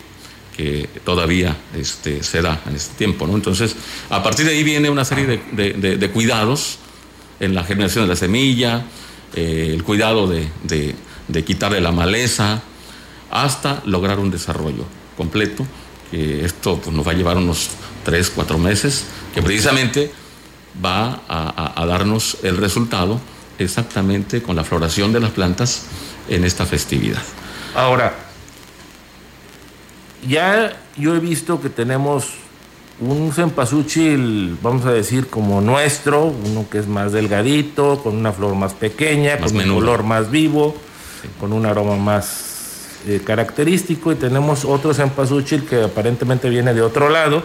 que 0.55 0.89
todavía 1.03 1.57
este, 1.75 2.24
se 2.24 2.41
da 2.41 2.62
en 2.67 2.75
este 2.75 2.95
tiempo. 2.95 3.27
¿no? 3.27 3.35
Entonces, 3.35 3.75
a 4.09 4.24
partir 4.24 4.45
de 4.45 4.53
ahí 4.53 4.63
viene 4.63 4.89
una 4.89 5.03
serie 5.03 5.41
de, 5.51 6.09
cuidados 6.12 6.77
en 7.39 7.53
la 7.53 7.63
generación 7.63 8.05
de 8.05 8.09
la 8.09 8.15
semilla, 8.15 8.85
eh, 9.35 9.71
el 9.74 9.83
cuidado 9.83 10.27
de, 10.27 10.95
quitarle 11.45 11.81
la 11.81 11.91
maleza, 11.91 12.62
hasta 13.29 13.81
lograr 13.85 14.19
un 14.19 14.31
desarrollo 14.31 14.85
completo, 15.17 15.65
que 16.09 16.45
esto 16.45 16.79
pues, 16.79 16.95
nos 16.95 17.05
va 17.05 17.12
a 17.12 17.15
llevar 17.15 17.38
unos 17.38 17.69
tres, 18.05 18.31
cuatro 18.33 18.57
meses, 18.57 19.05
que 19.33 19.41
precisamente 19.41 20.12
va 20.83 21.21
a, 21.27 21.81
a 21.81 21.85
darnos 21.85 22.38
el 22.43 22.57
resultado 22.57 23.19
exactamente 23.59 24.41
con 24.41 24.55
la 24.55 24.63
floración 24.63 25.12
de 25.12 25.19
las 25.19 25.31
plantas 25.31 25.83
en 26.29 26.45
esta 26.45 26.65
festividad. 26.65 27.21
Ahora, 27.75 28.25
ya 30.27 30.75
yo 30.98 31.15
he 31.15 31.19
visto 31.19 31.62
que 31.62 31.69
tenemos 31.69 32.34
un 33.00 33.34
cempasúchil, 33.34 34.57
vamos 34.62 34.86
a 34.86 34.91
decir, 34.91 35.27
como 35.27 35.62
nuestro, 35.62 36.25
uno 36.25 36.65
que 36.69 36.79
es 36.79 36.88
más 36.88 37.12
delgadito, 37.12 38.01
con 38.01 38.15
una 38.15 38.31
flor 38.31 38.55
más 38.55 38.74
pequeña, 38.74 39.38
con 39.38 39.55
un 39.55 39.75
color 39.75 40.03
más 40.03 40.31
vivo, 40.31 40.75
con 41.39 41.51
un 41.51 41.65
aroma 41.65 41.98
más 41.98 43.00
eh, 43.07 43.22
característico, 43.24 44.12
y 44.12 44.15
tenemos 44.15 44.63
otro 44.63 44.93
cempasúchil 44.93 45.65
que 45.65 45.84
aparentemente 45.84 46.50
viene 46.50 46.74
de 46.74 46.81
otro 46.81 47.10
lado. 47.10 47.43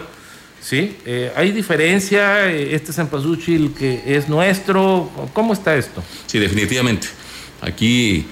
¿Sí? 0.61 0.95
Eh, 1.05 1.33
¿Hay 1.35 1.51
diferencia 1.51 2.47
eh, 2.51 2.75
este 2.75 2.93
cempasúchil 2.93 3.73
que 3.73 4.03
es 4.05 4.29
nuestro? 4.29 5.09
¿Cómo 5.33 5.53
está 5.53 5.75
esto? 5.75 6.03
Sí, 6.27 6.37
definitivamente. 6.37 7.07
Aquí, 7.61 8.27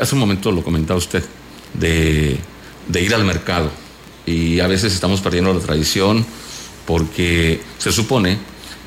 hace 0.00 0.14
un 0.14 0.20
momento 0.20 0.52
lo 0.52 0.62
comentaba 0.62 0.96
usted, 0.96 1.24
de, 1.74 2.38
de 2.86 3.02
ir 3.02 3.12
al 3.14 3.24
mercado 3.24 3.81
y 4.26 4.60
a 4.60 4.66
veces 4.66 4.92
estamos 4.92 5.20
perdiendo 5.20 5.52
la 5.52 5.60
tradición 5.60 6.24
porque 6.86 7.60
se 7.78 7.92
supone 7.92 8.38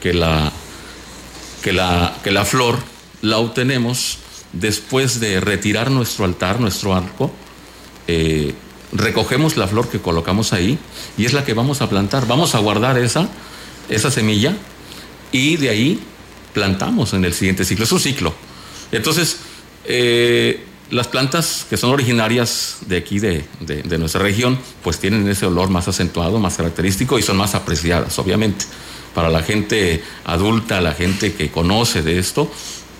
que 0.01 0.13
la, 0.13 0.51
que 1.63 1.73
la, 1.73 2.17
que 2.23 2.31
la 2.31 2.45
flor 2.45 2.77
la 3.21 3.37
obtenemos 3.37 4.19
después 4.53 5.19
de 5.19 5.39
retirar 5.39 5.91
nuestro 5.91 6.25
altar, 6.25 6.59
nuestro 6.59 6.95
arco, 6.95 7.31
eh, 8.07 8.53
recogemos 8.91 9.57
la 9.57 9.67
flor 9.67 9.89
que 9.89 9.99
colocamos 9.99 10.53
ahí 10.53 10.77
y 11.17 11.25
es 11.25 11.33
la 11.33 11.43
que 11.43 11.53
vamos 11.53 11.81
a 11.81 11.89
plantar. 11.89 12.27
Vamos 12.27 12.55
a 12.55 12.59
guardar 12.59 12.97
esa, 12.97 13.27
esa 13.89 14.11
semilla 14.11 14.55
y 15.31 15.57
de 15.57 15.69
ahí 15.69 15.99
plantamos 16.53 17.13
en 17.13 17.25
el 17.25 17.33
siguiente 17.33 17.65
ciclo. 17.65 17.85
Es 17.85 17.91
un 17.91 17.99
ciclo. 17.99 18.33
Entonces, 18.91 19.39
eh, 19.85 20.63
las 20.91 21.07
plantas 21.07 21.65
que 21.69 21.77
son 21.77 21.91
originarias 21.91 22.77
de 22.87 22.97
aquí, 22.97 23.19
de, 23.19 23.45
nuestra 23.97 24.21
región, 24.21 24.59
pues 24.83 24.99
tienen 24.99 25.27
ese 25.27 25.45
olor 25.45 25.69
más 25.69 25.87
acentuado, 25.87 26.39
más 26.39 26.57
característico 26.57 27.17
y 27.17 27.21
son 27.23 27.37
más 27.37 27.55
apreciadas, 27.55 28.17
obviamente. 28.19 28.65
Para 29.13 29.29
la 29.29 29.41
gente 29.41 30.03
adulta, 30.25 30.81
la 30.81 30.93
gente 30.93 31.33
que 31.33 31.49
conoce 31.49 32.01
de 32.01 32.19
esto, 32.19 32.51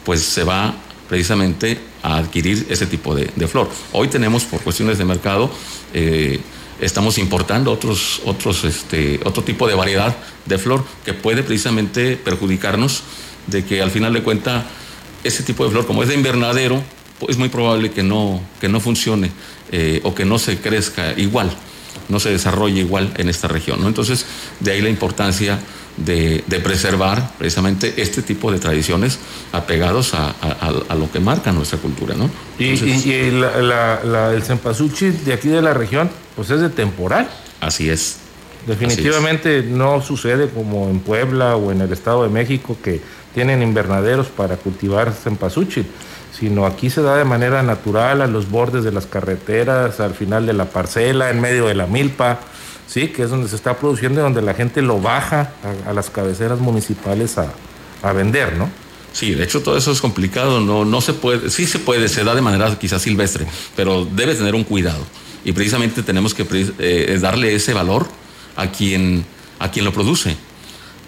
pues 0.04 0.22
se 0.22 0.44
va 0.44 0.74
precisamente 1.10 1.78
a 2.02 2.18
adquirir 2.18 2.66
ese 2.70 2.88
tipo 2.88 3.14
de, 3.14 3.28
flor. 3.48 3.70
Hoy 3.92 4.08
tenemos, 4.08 4.46
por 4.46 4.62
cuestiones 4.62 4.98
de 4.98 5.06
mercado, 5.06 5.52
eh, 5.94 6.40
estamos 6.80 7.18
importando 7.18 7.72
otros, 7.72 8.22
otros, 8.26 8.64
este, 8.64 9.20
otro 9.24 9.44
tipo 9.44 9.68
de 9.68 9.76
variedad 9.76 10.16
de 10.46 10.58
flor 10.58 10.84
que 11.04 11.14
puede 11.14 11.44
precisamente 11.44 12.18
perjudicarnos 12.18 13.04
de 13.48 13.64
que 13.64 13.82
al 13.82 13.92
final 13.92 14.14
de 14.14 14.24
cuenta 14.24 14.66
ese 15.24 15.44
tipo 15.44 15.66
de 15.66 15.72
flor, 15.72 15.86
como 15.86 16.02
es 16.02 16.10
de 16.10 16.16
invernadero, 16.16 16.82
es 17.28 17.38
muy 17.38 17.50
probable 17.50 17.92
que 17.92 18.04
no, 18.04 18.42
que 18.60 18.68
no 18.68 18.80
funcione 18.80 19.32
eh, 19.72 20.02
o 20.04 20.14
que 20.14 20.26
no 20.26 20.38
se 20.38 20.58
crezca 20.60 21.14
igual, 21.18 21.52
no 22.10 22.20
se 22.20 22.30
desarrolle 22.30 22.82
igual 22.82 23.14
en 23.18 23.30
esta 23.30 23.48
región. 23.48 23.82
¿no? 23.82 23.88
Entonces, 23.88 24.26
de 24.60 24.72
ahí 24.72 24.82
la 24.82 24.90
importancia 24.90 25.60
de, 25.98 26.44
preservar 26.64 27.32
precisamente 27.38 27.94
este 27.98 28.22
tipo 28.22 28.52
de 28.52 28.60
tradiciones 28.60 29.20
apegados 29.54 30.14
a, 30.14 30.34
lo 30.98 31.12
que 31.12 31.20
marca 31.20 31.52
nuestra 31.52 31.80
cultura. 31.80 32.16
¿no? 32.16 32.30
y, 32.60 32.70
el 32.70 34.44
cempasúchil 34.44 35.24
de 35.24 35.34
aquí 35.34 35.48
de 35.48 35.62
la 35.62 35.74
región, 35.74 36.10
pues 36.36 36.50
es 36.50 36.60
de 36.60 36.70
temporal. 36.70 37.30
Así 37.62 37.90
es. 37.90 38.18
Definitivamente 38.68 39.62
no 39.62 40.02
sucede 40.02 40.50
como 40.50 40.90
en 40.90 41.00
Puebla 41.00 41.56
o 41.56 41.72
en 41.72 41.82
el 41.82 41.94
Estado 41.94 42.24
de 42.24 42.30
México 42.30 42.76
que 42.84 43.00
tienen 43.34 43.62
invernaderos 43.62 44.28
para 44.28 44.58
cultivar 44.58 45.14
cempasúchil 45.14 45.86
sino 46.38 46.66
aquí 46.66 46.90
se 46.90 47.02
da 47.02 47.16
de 47.16 47.24
manera 47.24 47.64
natural 47.64 48.22
a 48.22 48.28
los 48.28 48.50
bordes 48.50 48.84
de 48.84 48.92
las 48.92 49.06
carreteras, 49.06 50.00
al 50.00 50.14
final 50.14 50.46
de 50.46 50.54
la 50.54 50.66
parcela, 50.66 51.30
en 51.30 51.40
medio 51.40 51.68
de 51.68 51.76
la 51.76 51.88
milpa, 51.88 52.40
sí, 52.88 53.08
que 53.08 53.24
es 53.24 53.30
donde 53.30 53.48
se 53.48 53.56
está 53.56 53.78
produciendo 53.78 54.20
y 54.20 54.24
donde 54.24 54.42
la 54.42 54.54
gente 54.54 54.82
lo 54.82 55.00
baja 55.00 55.54
a, 55.88 55.94
las 55.94 56.10
cabeceras 56.10 56.60
municipales 56.60 57.38
a, 57.38 57.54
vender, 58.14 58.56
¿no? 58.56 58.70
Sí, 59.14 59.34
de 59.34 59.46
hecho 59.46 59.64
todo 59.64 59.78
eso 59.78 59.92
es 59.92 60.00
complicado, 60.00 60.60
no, 60.60 60.86
no 60.86 61.02
se 61.02 61.14
puede, 61.14 61.50
sí 61.50 61.66
se 61.66 61.80
puede, 61.80 62.08
se 62.08 62.24
da 62.24 62.36
de 62.36 62.42
manera 62.42 62.78
quizás 62.78 63.02
silvestre, 63.02 63.48
pero 63.76 64.06
debe 64.06 64.36
tener 64.36 64.54
un 64.54 64.64
cuidado. 64.64 65.04
Y 65.44 65.54
precisamente 65.54 66.04
tenemos 66.04 66.36
que 66.36 66.46
eh, 66.80 67.18
darle 67.20 67.56
ese 67.56 67.74
valor 67.74 68.08
a 68.58 68.68
quien, 68.68 69.26
a 69.58 69.72
quien 69.72 69.86
lo 69.86 69.94
produce, 69.94 70.36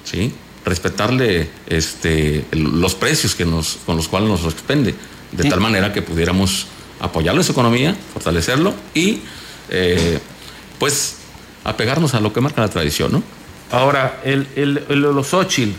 ¿sí? 0.05 0.33
respetarle 0.65 1.49
este, 1.67 2.45
los 2.51 2.95
precios 2.95 3.35
que 3.35 3.45
nos, 3.45 3.77
con 3.85 3.95
los 3.95 4.07
cuales 4.07 4.29
nos 4.29 4.43
expende 4.45 4.95
de 5.31 5.49
tal 5.49 5.59
manera 5.59 5.93
que 5.93 6.01
pudiéramos 6.01 6.67
apoyarlo 6.99 7.41
en 7.41 7.45
su 7.45 7.51
economía, 7.51 7.95
fortalecerlo 8.13 8.73
y 8.93 9.19
eh, 9.69 10.19
pues 10.79 11.17
apegarnos 11.63 12.13
a 12.13 12.19
lo 12.19 12.33
que 12.33 12.41
marca 12.41 12.61
la 12.61 12.69
tradición, 12.69 13.11
¿no? 13.11 13.23
Ahora, 13.71 14.21
el, 14.23 14.47
el, 14.55 14.83
el 14.89 15.05
olosóchil, 15.05 15.75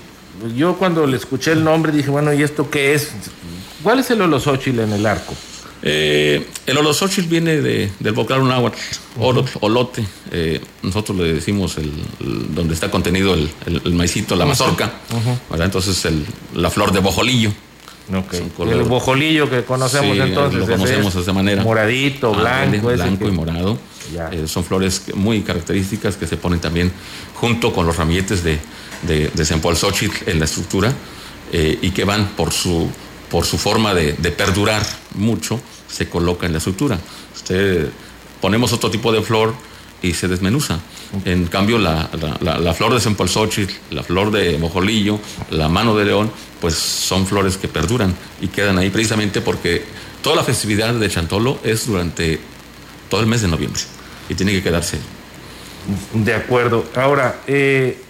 yo 0.55 0.77
cuando 0.77 1.07
le 1.07 1.17
escuché 1.17 1.53
el 1.53 1.65
nombre 1.65 1.91
dije, 1.91 2.11
bueno, 2.11 2.33
¿y 2.33 2.43
esto 2.43 2.71
qué 2.71 2.95
es? 2.95 3.11
¿Cuál 3.83 4.01
es 4.01 4.11
el 4.11 4.21
olosóchil 4.21 4.79
en 4.81 4.93
el 4.93 5.07
arco? 5.07 5.35
Eh, 5.83 6.47
el 6.67 6.77
olosóchil 6.77 7.27
viene 7.27 7.61
de, 7.61 7.91
del 8.01 8.13
vocal 8.13 8.47
náhuatl, 8.47 8.79
olote. 9.61 10.05
Eh, 10.33 10.61
nosotros 10.83 11.17
le 11.17 11.33
decimos 11.33 11.79
el, 11.79 11.93
donde 12.55 12.75
está 12.75 12.91
contenido 12.91 13.35
el, 13.35 13.51
el, 13.67 13.95
maicito, 13.95 14.35
la 14.37 14.45
mazorca. 14.45 14.93
Entonces, 15.59 16.07
la 16.55 16.71
flor 16.71 16.93
de 16.93 17.01
bojolillo. 17.01 17.53
El 18.11 18.83
bojolillo 18.85 19.51
que 19.51 19.65
conocemos 19.65 20.17
entonces. 20.17 20.61
Lo 20.61 20.67
conocemos 20.67 21.15
de 21.15 21.21
esa 21.21 21.33
manera. 21.33 21.63
Moradito, 21.63 22.33
blanco. 22.33 22.89
blanco 22.89 23.29
y 23.29 23.31
morado. 23.31 23.79
Eh, 24.33 24.45
son 24.47 24.65
flores 24.65 25.03
muy 25.15 25.43
características 25.43 26.17
que 26.17 26.27
se 26.27 26.37
ponen 26.37 26.61
también 26.61 26.91
junto 27.35 27.73
con 27.73 27.87
los 27.87 27.97
ramilletes 27.97 28.43
de, 28.43 28.59
de, 29.03 29.29
de 29.29 30.21
en 30.27 30.39
la 30.39 30.45
estructura 30.47 30.95
eh, 31.53 31.79
y 31.81 31.91
que 31.91 32.05
van 32.05 32.29
por 32.29 32.53
su, 32.53 32.89
por 33.31 33.45
su 33.45 33.59
forma 33.59 33.95
de, 33.95 34.15
perdurar 34.31 34.83
mucho, 35.15 35.61
se 35.89 36.09
coloca 36.09 36.47
en 36.47 36.53
la 36.53 36.59
estructura. 36.59 36.99
Usted 37.35 37.91
ponemos 38.41 38.73
otro 38.73 38.91
tipo 38.91 39.13
de 39.13 39.23
flor 39.23 39.55
y 40.03 40.15
se 40.15 40.29
desmenuza. 40.29 40.79
En 41.25 41.47
cambio, 41.47 41.79
la, 41.79 42.09
flor 42.75 42.95
de 42.95 43.01
Xochitl, 43.01 43.73
la 43.91 44.03
flor 44.03 44.31
de 44.31 44.59
mojolillo, 44.59 45.19
la 45.51 45.69
mano 45.69 45.97
de 45.97 46.05
león, 46.05 46.31
pues 46.61 46.75
son 46.75 47.27
flores 47.27 47.57
que 47.57 47.69
perduran 47.69 48.15
y 48.41 48.49
quedan 48.49 48.79
ahí 48.79 48.91
precisamente 48.91 49.41
porque 49.41 49.85
toda 50.23 50.37
la 50.37 50.45
festividad 50.45 50.95
de 50.95 51.09
Chantolo 51.09 51.59
es 51.65 51.87
durante 51.87 52.41
todo 53.09 53.21
el 53.21 53.27
mes 53.27 53.43
de 53.43 53.49
noviembre 53.49 53.81
y 54.29 54.35
tiene 54.35 54.53
que 54.53 54.63
quedarse. 54.63 54.99
De 56.13 56.35
acuerdo. 56.35 56.85
Ahora, 56.95 57.41
eh, 57.47 58.03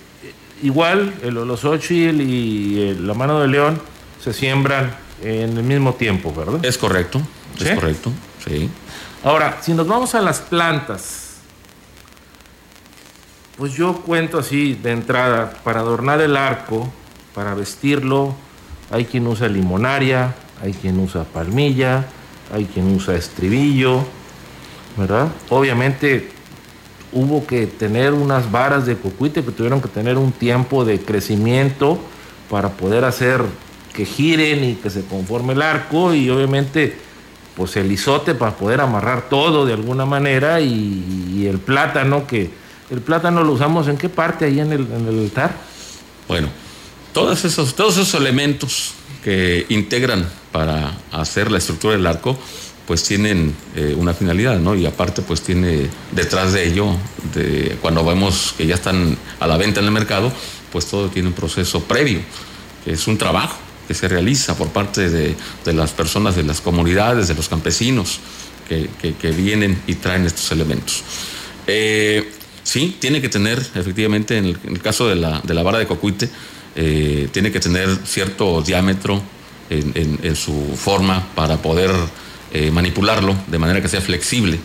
igual 0.63 1.15
el 1.23 1.37
Olosóchil 1.37 2.21
y 2.21 2.81
eh, 2.81 2.97
la 3.01 3.15
mano 3.15 3.41
de 3.41 3.49
león 3.49 3.81
se 4.23 4.33
siembran 4.33 4.97
en 5.23 5.57
el 5.57 5.63
mismo 5.63 5.95
tiempo, 5.95 6.35
¿verdad? 6.35 6.65
Es 6.65 6.79
correcto, 6.79 7.21
es 7.61 7.71
correcto, 7.71 8.13
sí. 8.45 8.69
Ahora, 9.25 9.59
si 9.63 9.75
nos 9.75 9.87
vamos 9.87 10.15
a 10.15 10.21
las 10.21 10.41
plantas, 10.41 11.28
pues 13.59 13.73
yo 13.75 13.93
cuento 14.03 14.39
así 14.39 14.75
de 14.75 14.93
entrada, 14.93 15.53
para 15.65 15.81
adornar 15.81 16.21
el 16.21 16.37
arco, 16.37 16.89
para 17.35 17.55
vestirlo, 17.55 18.35
hay 18.91 19.05
quien 19.05 19.27
usa 19.27 19.49
limonaria, 19.49 20.35
hay 20.63 20.73
quien 20.73 20.99
usa 21.01 21.25
palmilla, 21.25 22.07
hay 22.55 22.67
quien 22.67 22.95
usa 22.95 23.17
estribillo, 23.17 24.05
¿verdad? 24.97 25.29
Obviamente 25.51 26.31
hubo 27.13 27.47
que 27.47 27.67
tener 27.67 28.13
unas 28.13 28.51
varas 28.51 28.87
de 28.87 28.97
cocuite 28.97 29.45
que 29.45 29.51
tuvieron 29.51 29.81
que 29.81 29.89
tener 29.89 30.19
un 30.19 30.33
tiempo 30.33 30.85
de 30.85 31.01
crecimiento 31.01 31.99
para 32.49 32.71
poder 32.71 33.05
hacer 33.05 33.43
que 33.93 34.05
giren 34.05 34.63
y 34.63 34.75
que 34.75 34.91
se 34.91 35.05
conforme 35.05 35.55
el 35.55 35.63
arco 35.63 36.15
y 36.15 36.31
obviamente 36.31 36.97
pues 37.57 37.77
el 37.77 37.91
isote 37.91 38.37
para 38.37 38.53
poder 38.53 38.81
amarrar 38.81 39.29
todo 39.29 39.67
de 39.67 39.73
alguna 39.73 40.07
manera 40.07 40.61
y, 40.61 41.47
el 41.49 41.59
plátano 41.59 42.27
que 42.27 42.51
el 42.91 43.01
plátano 43.01 43.45
lo 43.45 43.53
usamos 43.53 43.89
en 43.89 43.97
qué 43.97 44.09
parte 44.09 44.45
ahí 44.45 44.61
en 44.61 44.73
el, 44.73 44.87
en 44.93 45.07
el 45.09 45.19
altar 45.25 45.57
bueno 46.27 46.49
todos 47.13 47.45
esos 47.45 47.75
todos 47.75 47.97
esos 47.97 48.15
elementos 48.15 48.93
que 49.23 49.67
integran 49.69 50.29
para 50.53 50.97
hacer 51.13 51.51
la 51.51 51.59
estructura 51.59 51.95
del 51.95 52.07
arco 52.07 52.39
pues 52.89 53.05
tienen 53.05 53.55
eh, 53.77 53.95
una 53.99 54.15
finalidad, 54.15 54.59
¿no? 54.59 54.75
Y 54.75 54.87
aparte 54.87 55.21
pues 55.21 55.43
tiene 55.43 55.91
detrás 56.11 56.55
de 56.55 56.67
ello, 56.67 56.97
de, 57.35 57.77
cuando 57.83 58.03
vemos 58.03 58.55
que 58.57 58.67
ya 58.67 58.77
están 58.77 59.15
a 59.41 59.47
la 59.47 59.59
venta 59.59 59.81
en 59.81 59.87
el 59.87 59.93
mercado, 59.93 60.33
pues 60.73 60.87
todo 60.87 61.11
tiene 61.11 61.29
un 61.29 61.35
proceso 61.35 61.83
previo, 61.83 62.21
que 62.87 62.93
es 62.93 63.07
un 63.07 63.19
trabajo 63.19 63.59
que 63.87 63.93
se 63.93 64.09
realiza 64.09 64.57
por 64.57 64.69
parte 64.69 65.11
de, 65.11 65.37
las 65.67 65.91
personas 65.91 66.35
de 66.35 66.45
las 66.45 66.63
comunidades, 66.63 67.29
de 67.29 67.35
los 67.35 67.51
campesinos 67.51 68.21
que, 68.67 69.33
vienen 69.33 69.83
y 69.87 69.97
traen 69.97 70.25
estos 70.25 70.51
elementos. 70.51 71.03
Eh, 71.67 72.33
sí, 72.69 72.97
tiene 72.99 73.21
que 73.21 73.29
tener, 73.29 73.59
efectivamente, 73.75 74.37
en 74.37 74.45
el, 74.45 74.83
caso 74.83 75.09
de 75.09 75.17
la, 75.17 75.41
de 75.41 75.55
la, 75.55 75.63
vara 75.63 75.79
de 75.79 75.87
cocuite, 75.87 76.29
eh, 76.77 77.29
tiene 77.33 77.51
que 77.51 77.61
tener 77.61 77.89
cierto 78.05 78.63
diámetro 78.63 79.23
en, 79.71 80.19
en 80.23 80.37
su 80.37 80.77
forma 80.77 81.27
para 81.35 81.61
poder 81.61 81.91
eh, 82.51 82.71
manipularlo 82.71 83.37
de 83.47 83.59
manera 83.59 83.83
que 83.83 83.89
sea 83.89 84.01
flexible 84.01 84.59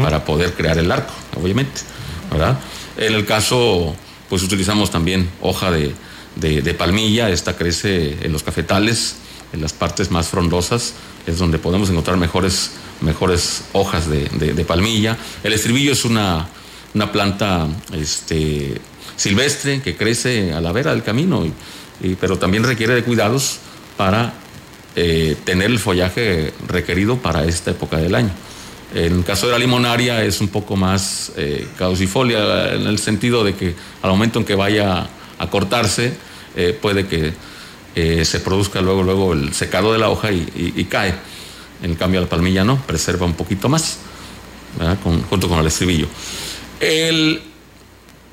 para 0.00 0.24
poder 0.24 0.54
crear 0.54 0.78
el 0.78 0.90
arco, 0.90 1.12
obviamente. 1.38 1.82
¿verdad? 2.30 2.58
En 2.96 3.12
el 3.12 3.26
caso, 3.26 3.94
pues 4.30 4.42
utilizamos 4.42 4.90
también 4.90 5.28
hoja 5.42 5.70
de, 5.70 6.74
palmilla, 6.78 7.28
esta 7.28 7.54
crece 7.54 8.16
en 8.22 8.32
los 8.32 8.42
cafetales, 8.42 9.16
en 9.52 9.60
las 9.60 9.74
partes 9.74 10.10
más 10.10 10.28
frondosas, 10.28 10.94
es 11.26 11.36
donde 11.36 11.58
podemos 11.58 11.90
encontrar 11.90 12.16
mejores, 12.16 12.70
mejores 13.02 13.64
hojas 13.74 14.08
de, 14.08 14.64
palmilla. 14.66 15.18
El 15.44 15.52
estribillo 15.52 15.92
es 15.92 16.06
una, 16.06 16.48
una 16.96 17.12
planta 17.12 17.68
este, 17.92 18.80
silvestre 19.16 19.82
que 19.82 19.96
crece 19.96 20.54
a 20.54 20.62
la 20.62 20.72
vera 20.72 20.92
del 20.92 21.02
camino, 21.02 21.46
pero 22.18 22.38
también 22.38 22.64
requiere 22.64 22.94
de 22.94 23.04
cuidados 23.04 23.58
para 23.98 24.32
eh, 24.94 25.36
tener 25.44 25.70
el 25.70 25.78
follaje 25.78 26.54
requerido 26.66 27.18
para 27.18 27.44
esta 27.44 27.72
época 27.72 27.98
del 27.98 28.14
año. 28.14 28.30
En 28.94 29.12
el 29.12 29.24
caso 29.24 29.44
de 29.44 29.52
la 29.52 29.58
limonaria 29.58 30.24
es 30.24 30.40
un 30.40 30.48
poco 30.48 30.74
más 30.74 31.32
eh, 31.36 31.68
caucifolia 31.76 32.72
en 32.72 32.86
el 32.86 32.98
sentido 32.98 33.44
de 33.44 33.54
que 33.54 33.74
al 34.00 34.10
momento 34.10 34.38
en 34.38 34.46
que 34.46 34.54
vaya 34.54 35.06
a 35.38 35.50
cortarse 35.50 36.16
eh, 36.56 36.78
puede 36.80 37.06
que 37.06 37.34
se 38.24 38.40
produzca 38.40 38.82
luego, 38.82 39.02
luego 39.02 39.32
el 39.32 39.54
secado 39.54 39.90
de 39.90 39.98
la 39.98 40.10
hoja 40.10 40.30
y, 40.30 40.86
cae. 40.90 41.14
En 41.82 41.94
cambio 41.94 42.20
la 42.20 42.26
palmilla 42.26 42.62
no, 42.62 42.76
preserva 42.76 43.24
un 43.24 43.32
poquito 43.32 43.70
más, 43.70 44.00
junto 45.30 45.48
con 45.48 45.60
el 45.60 45.66
estribillo. 45.66 46.06
El, 46.80 47.42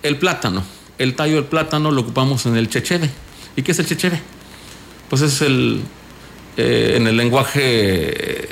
el, 0.04 0.18
plátano, 0.18 0.64
el 0.98 1.16
tallo 1.16 1.36
del 1.36 1.46
plátano 1.46 1.92
lo 1.92 2.02
ocupamos 2.02 2.46
en 2.46 2.58
el 2.58 2.70
checheve. 2.70 3.10
¿Y 3.56 3.62
qué 3.62 3.72
es 3.72 3.80
el 3.80 3.86
checheve? 3.86 4.22
Pues 5.10 5.22
es 5.22 5.42
el, 5.42 5.82
eh, 6.58 6.94
en 6.98 7.08
el 7.08 7.18
lenguaje 7.18 8.50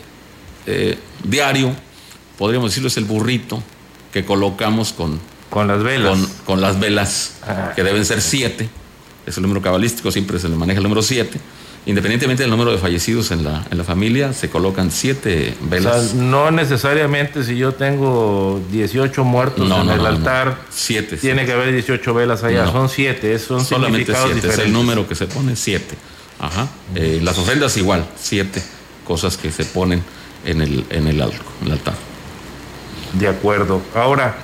eh, 0.66 0.98
diario, 1.24 1.76
podríamos 2.38 2.72
decirlo, 2.72 2.88
es 2.88 2.98
el 2.98 3.06
burrito 3.06 3.62
que 4.12 4.26
colocamos 4.26 4.94
con, 4.94 5.20
con 5.50 5.68
las 5.68 5.84
velas. 5.84 6.20
Con, 6.46 6.62
las 6.62 6.80
velas, 6.80 7.38
que 7.76 7.84
deben 7.84 8.06
ser 8.06 8.22
siete. 8.22 8.70
Es 9.26 9.38
el 9.38 9.44
número 9.44 9.62
cabalístico, 9.62 10.12
siempre 10.12 10.40
se 10.40 10.50
le 10.50 10.56
maneja 10.56 10.80
el 10.80 10.84
número 10.84 11.02
siete. 11.02 11.40
Independientemente 11.86 12.44
del 12.44 12.52
número 12.52 12.72
de 12.72 12.78
fallecidos 12.78 13.32
en 13.32 13.44
la, 13.44 13.66
en 13.72 13.78
la 13.78 13.84
familia, 13.84 14.34
se 14.34 14.52
colocan 14.52 14.92
siete 14.92 15.56
velas. 15.62 16.14
no 16.14 16.52
necesariamente 16.52 17.44
si 17.44 17.58
yo 17.58 17.74
tengo 17.74 18.62
18 18.72 19.24
muertos 19.24 19.72
en 19.72 19.90
el 19.90 20.06
altar, 20.06 20.62
siete, 20.70 21.18
tiene 21.18 21.46
que 21.46 21.54
haber 21.54 21.72
18 21.74 22.14
velas 22.14 22.44
allá. 22.44 22.72
Son 22.72 22.88
siete, 22.88 23.38
son 23.40 23.66
solamente 23.66 24.14
siete. 24.14 24.48
Es 24.48 24.60
el 24.60 24.72
número 24.72 25.08
que 25.08 25.16
se 25.16 25.26
pone, 25.26 25.56
siete. 25.56 25.96
Ajá. 26.40 26.68
Eh, 26.96 27.20
las 27.24 27.38
ofrendas 27.38 27.76
igual, 27.78 28.06
siete 28.20 28.62
cosas 29.04 29.38
que 29.38 29.52
se 29.52 29.66
ponen 29.66 30.04
en 30.46 30.62
el, 30.62 30.86
en 30.90 31.08
el, 31.08 31.22
altar. 31.22 31.96
De 33.14 33.28
acuerdo. 33.28 33.82
Ahora, 33.96 34.36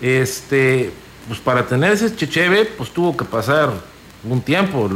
este, 0.00 0.90
pues 1.28 1.40
para 1.40 1.66
tener 1.66 1.92
ese 1.92 2.14
checheve, 2.14 2.64
pues 2.64 2.90
tuvo 2.90 3.16
que 3.16 3.24
pasar 3.24 3.72
un 4.28 4.40
tiempo, 4.42 4.90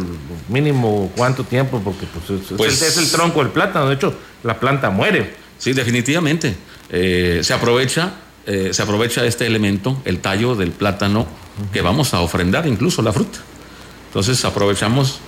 mínimo 0.49 1.11
cuánto 1.17 1.45
tiempo, 1.45 1.81
porque 1.85 2.07
pues, 2.07 2.41
es, 2.41 2.53
pues 2.57 2.99
el, 2.99 3.11
tronco 3.11 3.41
del 3.41 3.53
plátano, 3.53 3.89
de 3.89 3.95
hecho, 3.95 4.15
la 4.43 4.59
planta 4.59 4.91
muere. 4.91 5.35
Sí, 5.59 5.73
definitivamente. 5.73 6.57
Eh, 6.91 7.41
se 7.43 7.53
aprovecha, 7.53 8.15
eh, 8.47 8.71
se 8.73 8.83
aprovecha 8.83 9.25
este 9.25 9.47
elemento, 9.47 10.01
el 10.05 10.21
tallo 10.21 10.55
del 10.55 10.73
plátano, 10.73 11.27
que 11.73 11.83
vamos 11.83 12.15
a 12.15 12.21
ofrendar 12.21 12.67
incluso 12.67 13.03
la 13.03 13.13
fruta. 13.13 13.39
Entonces 14.09 14.45
aprovechamos 14.45 15.21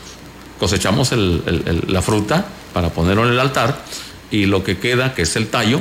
cosechamos 0.62 1.11
la 1.12 2.03
fruta 2.03 2.47
para 2.73 2.91
ponerlo 2.91 3.27
en 3.27 3.33
el 3.33 3.41
altar 3.41 3.83
y 4.31 4.47
lo 4.47 4.62
que 4.62 4.79
queda, 4.79 5.12
que 5.12 5.23
es 5.23 5.35
el 5.35 5.49
tallo, 5.49 5.81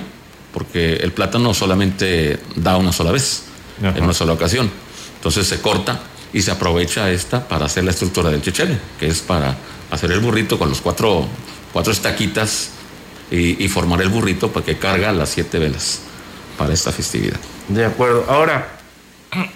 porque 0.51 0.95
el 0.95 1.11
plátano 1.11 1.53
solamente 1.53 2.39
da 2.55 2.77
una 2.77 2.91
sola 2.91 3.11
vez, 3.11 3.43
en 3.79 4.03
una 4.03 4.15
sola 4.15 4.33
ocasión. 4.33 4.71
Entonces 5.17 5.45
se 5.45 5.61
corta 5.61 5.99
y 6.33 6.41
se 6.41 6.51
aprovecha 6.51 7.09
esta 7.11 7.47
para 7.47 7.65
hacer 7.65 7.83
la 7.83 7.91
estructura 7.91 8.29
del 8.29 8.41
chechele, 8.41 8.77
que 8.99 9.07
es 9.07 9.21
para 9.21 9.55
hacer 9.89 10.11
el 10.11 10.19
burrito 10.19 10.57
con 10.57 10.69
los 10.69 10.81
cuatro, 10.81 11.27
cuatro 11.73 11.91
estaquitas 11.91 12.71
y, 13.29 13.63
y 13.63 13.67
formar 13.67 14.01
el 14.01 14.09
burrito 14.09 14.51
para 14.51 14.65
que 14.65 14.77
carga 14.77 15.11
las 15.11 15.29
siete 15.29 15.59
velas 15.59 16.01
para 16.57 16.73
esta 16.73 16.91
festividad. 16.91 17.39
De 17.67 17.85
acuerdo. 17.85 18.25
Ahora, 18.27 18.79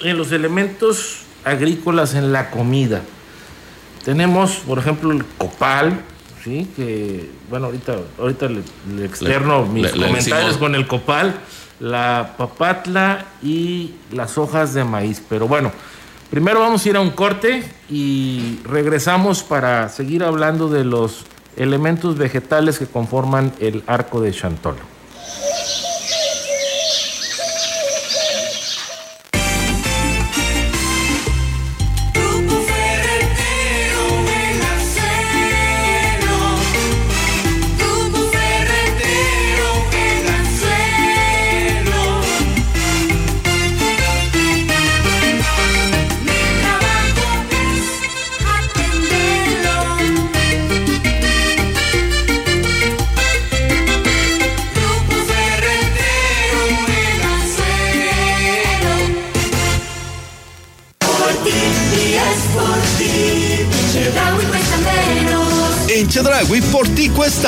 en 0.01 0.17
los 0.17 0.31
elementos 0.31 1.19
agrícolas 1.43 2.15
en 2.15 2.31
la 2.31 2.49
comida, 2.49 3.01
tenemos, 4.03 4.57
por 4.57 4.79
ejemplo, 4.79 5.11
el 5.11 5.25
copal, 5.25 6.01
¿sí? 6.43 6.67
que, 6.75 7.29
bueno, 7.49 7.67
ahorita, 7.67 7.97
ahorita 8.19 8.47
le, 8.49 9.05
externo 9.05 9.65
mis 9.65 9.91
comentarios 9.91 10.57
con 10.57 10.75
el 10.75 10.87
copal, 10.87 11.39
la 11.79 12.35
papatla 12.37 13.25
y 13.41 13.95
las 14.11 14.37
hojas 14.37 14.73
de 14.73 14.83
maíz. 14.83 15.21
Pero 15.27 15.47
bueno, 15.47 15.71
primero 16.29 16.59
vamos 16.59 16.85
a 16.85 16.89
ir 16.89 16.97
a 16.97 17.01
un 17.01 17.11
corte 17.11 17.63
y 17.89 18.59
regresamos 18.63 19.43
para 19.43 19.89
seguir 19.89 20.23
hablando 20.23 20.69
de 20.69 20.85
los 20.85 21.25
elementos 21.55 22.17
vegetales 22.17 22.79
que 22.79 22.87
conforman 22.87 23.53
el 23.59 23.83
arco 23.87 24.21
de 24.21 24.31
Chantolo. 24.31 24.94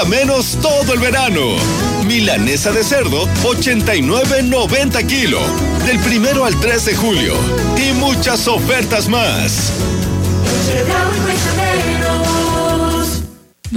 Menos 0.06 0.58
todo 0.62 0.94
el 0.94 1.00
verano. 1.00 1.56
Milanesa 2.06 2.72
de 2.72 2.84
cerdo, 2.84 3.28
89.90 3.44 5.06
kilo. 5.08 5.40
Del 5.86 6.00
primero 6.00 6.46
al 6.46 6.60
3 6.60 6.86
de 6.86 6.96
julio. 6.96 7.34
Y 7.78 7.94
muchas 7.94 8.48
ofertas 8.48 9.08
más. 9.08 9.72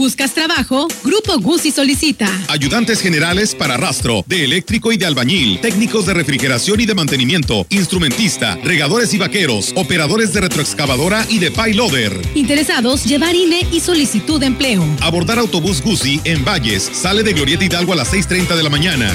¿Buscas 0.01 0.33
trabajo? 0.33 0.89
Grupo 1.05 1.39
Guzzi 1.41 1.71
solicita. 1.71 2.27
Ayudantes 2.49 3.03
generales 3.03 3.55
para 3.55 3.77
rastro, 3.77 4.25
de 4.27 4.45
eléctrico 4.47 4.93
y 4.93 4.97
de 4.97 5.05
albañil, 5.05 5.61
técnicos 5.61 6.07
de 6.07 6.15
refrigeración 6.15 6.81
y 6.81 6.87
de 6.87 6.95
mantenimiento, 6.95 7.67
instrumentista, 7.69 8.57
regadores 8.65 9.13
y 9.13 9.19
vaqueros, 9.19 9.75
operadores 9.77 10.33
de 10.33 10.41
retroexcavadora 10.41 11.27
y 11.29 11.39
de 11.39 11.51
payloader. 11.51 12.19
Interesados, 12.35 13.05
llevar 13.05 13.35
INE 13.35 13.67
y 13.71 13.81
solicitud 13.81 14.41
de 14.41 14.47
empleo. 14.47 14.87
Abordar 15.03 15.39
autobús 15.39 15.83
Guzzi 15.83 16.19
en 16.25 16.47
Valles, 16.47 16.91
sale 16.95 17.23
de 17.23 17.35
Glorieta 17.35 17.67
Hidalgo 17.67 17.93
a 17.93 17.97
las 17.97 18.11
6.30 18.11 18.57
de 18.57 18.63
la 18.63 18.71
mañana. 18.71 19.15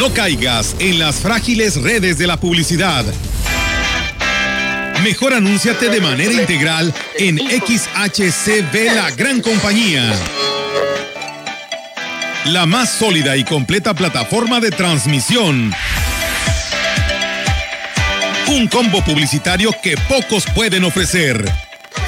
No 0.00 0.14
caigas 0.14 0.76
en 0.78 0.98
las 0.98 1.16
frágiles 1.16 1.76
redes 1.76 2.16
de 2.16 2.26
la 2.26 2.38
publicidad. 2.38 3.04
Mejor 5.02 5.34
anúnciate 5.34 5.90
de 5.90 6.00
manera 6.00 6.32
integral 6.32 6.94
en 7.18 7.36
XHCB 7.36 8.94
La 8.94 9.10
Gran 9.10 9.42
Compañía. 9.42 10.10
La 12.46 12.64
más 12.64 12.88
sólida 12.88 13.36
y 13.36 13.44
completa 13.44 13.92
plataforma 13.92 14.58
de 14.58 14.70
transmisión. 14.70 15.70
Un 18.46 18.68
combo 18.68 19.04
publicitario 19.04 19.70
que 19.82 19.98
pocos 20.08 20.46
pueden 20.54 20.84
ofrecer. 20.84 21.44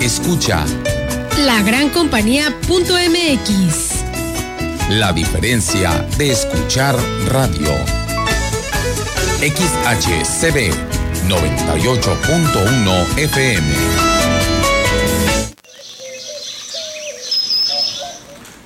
escucha 0.00 0.64
la 1.44 1.62
gran 1.62 1.90
compañía.mx. 1.90 4.04
La 4.90 5.12
diferencia 5.12 6.06
de 6.16 6.30
escuchar 6.30 6.96
radio. 7.28 7.68
XHCB 9.40 10.72
98.1 11.28 13.18
FM. 13.18 13.66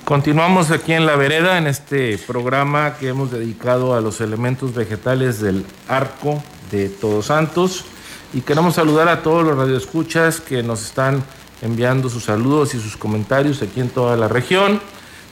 Continuamos 0.04 0.70
aquí 0.70 0.92
en 0.92 1.06
La 1.06 1.16
Vereda, 1.16 1.58
en 1.58 1.66
este 1.66 2.18
programa 2.18 2.96
que 2.98 3.08
hemos 3.08 3.30
dedicado 3.30 3.94
a 3.94 4.00
los 4.00 4.20
elementos 4.20 4.74
vegetales 4.74 5.40
del 5.40 5.64
arco 5.88 6.42
de 6.70 6.88
Todos 6.88 7.26
Santos. 7.26 7.84
Y 8.32 8.42
queremos 8.42 8.76
saludar 8.76 9.08
a 9.08 9.22
todos 9.22 9.44
los 9.44 9.56
radioescuchas 9.56 10.40
que 10.40 10.62
nos 10.62 10.84
están 10.84 11.24
enviando 11.62 12.08
sus 12.08 12.24
saludos 12.24 12.74
y 12.74 12.80
sus 12.80 12.96
comentarios 12.96 13.60
aquí 13.60 13.80
en 13.80 13.88
toda 13.88 14.16
la 14.16 14.28
región. 14.28 14.80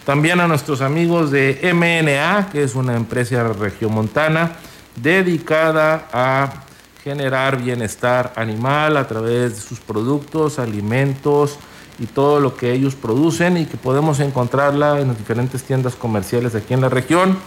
También 0.05 0.41
a 0.41 0.49
nuestros 0.49 0.81
amigos 0.81 1.31
de 1.31 1.61
MNA, 1.75 2.49
que 2.51 2.65
es 2.65 2.75
una 2.75 2.97
empresa 2.97 3.53
regiomontana 3.53 4.57
dedicada 4.97 6.09
a 6.13 6.65
generar 7.05 7.63
bienestar 7.63 8.33
animal 8.35 8.97
a 8.97 9.07
través 9.07 9.55
de 9.55 9.61
sus 9.61 9.79
productos, 9.79 10.59
alimentos 10.59 11.57
y 12.01 12.07
todo 12.07 12.41
lo 12.41 12.57
que 12.57 12.73
ellos 12.73 12.97
producen 12.97 13.59
y 13.59 13.67
que 13.67 13.77
podemos 13.77 14.19
encontrarla 14.19 15.01
en 15.01 15.09
las 15.09 15.19
diferentes 15.19 15.63
tiendas 15.63 15.95
comerciales 15.95 16.57
aquí 16.57 16.75
en 16.75 16.81
la 16.81 16.89
región 16.89 17.39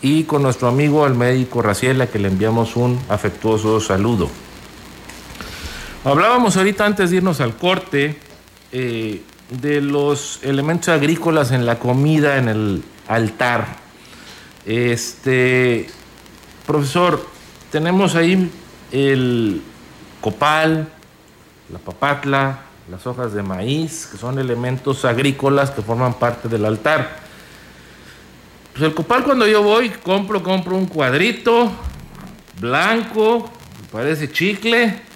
y 0.00 0.24
con 0.24 0.42
nuestro 0.42 0.66
amigo 0.66 1.06
el 1.06 1.14
médico 1.14 1.62
Raciela 1.62 2.08
que 2.08 2.18
le 2.18 2.28
enviamos 2.28 2.74
un 2.74 2.98
afectuoso 3.08 3.78
saludo. 3.78 4.28
Hablábamos 6.04 6.56
ahorita 6.56 6.84
antes 6.84 7.10
de 7.10 7.18
irnos 7.18 7.40
al 7.40 7.56
corte 7.56 8.18
eh, 8.72 9.22
de 9.50 9.80
los 9.80 10.40
elementos 10.42 10.88
agrícolas 10.88 11.52
en 11.52 11.64
la 11.64 11.78
comida, 11.78 12.38
en 12.38 12.48
el 12.48 12.82
altar. 13.06 13.76
Este, 14.66 15.88
profesor, 16.66 17.24
tenemos 17.70 18.16
ahí 18.16 18.50
el 18.90 19.62
copal, 20.20 20.88
la 21.72 21.78
papatla, 21.78 22.62
las 22.90 23.06
hojas 23.06 23.32
de 23.32 23.44
maíz, 23.44 24.08
que 24.10 24.18
son 24.18 24.40
elementos 24.40 25.04
agrícolas 25.04 25.70
que 25.70 25.82
forman 25.82 26.14
parte 26.14 26.48
del 26.48 26.64
altar. 26.64 27.20
Pues 28.72 28.82
el 28.82 28.92
copal 28.92 29.22
cuando 29.22 29.46
yo 29.46 29.62
voy, 29.62 29.90
compro, 29.90 30.42
compro 30.42 30.76
un 30.76 30.86
cuadrito 30.86 31.70
blanco, 32.58 33.48
parece 33.92 34.32
chicle, 34.32 35.11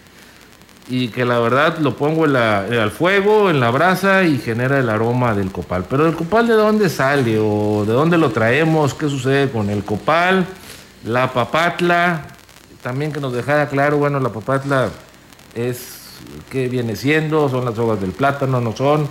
y 0.88 1.08
que 1.08 1.24
la 1.24 1.38
verdad 1.40 1.78
lo 1.78 1.96
pongo 1.96 2.26
en 2.26 2.34
la- 2.34 2.60
al 2.60 2.90
fuego, 2.92 3.50
en 3.50 3.58
la 3.60 3.70
brasa 3.70 4.22
y 4.24 4.38
genera 4.38 4.78
el 4.78 4.88
aroma 4.88 5.34
del 5.34 5.50
copal. 5.50 5.84
Pero 5.90 6.06
el 6.06 6.14
copal 6.14 6.46
de 6.46 6.54
dónde 6.54 6.88
sale 6.88 7.38
o 7.40 7.84
de 7.86 7.92
dónde 7.92 8.18
lo 8.18 8.30
traemos, 8.30 8.94
qué 8.94 9.08
sucede 9.08 9.50
con 9.50 9.68
el 9.70 9.82
copal, 9.84 10.46
la 11.04 11.32
papatla, 11.32 12.28
también 12.82 13.12
que 13.12 13.20
nos 13.20 13.32
dejara 13.32 13.68
claro, 13.68 13.98
bueno, 13.98 14.20
la 14.20 14.28
papatla 14.32 14.90
es 15.54 15.78
qué 16.50 16.68
viene 16.68 16.94
siendo, 16.94 17.48
son 17.48 17.64
las 17.64 17.76
hojas 17.78 18.00
del 18.00 18.12
plátano, 18.12 18.60
no 18.60 18.74
son. 18.76 19.08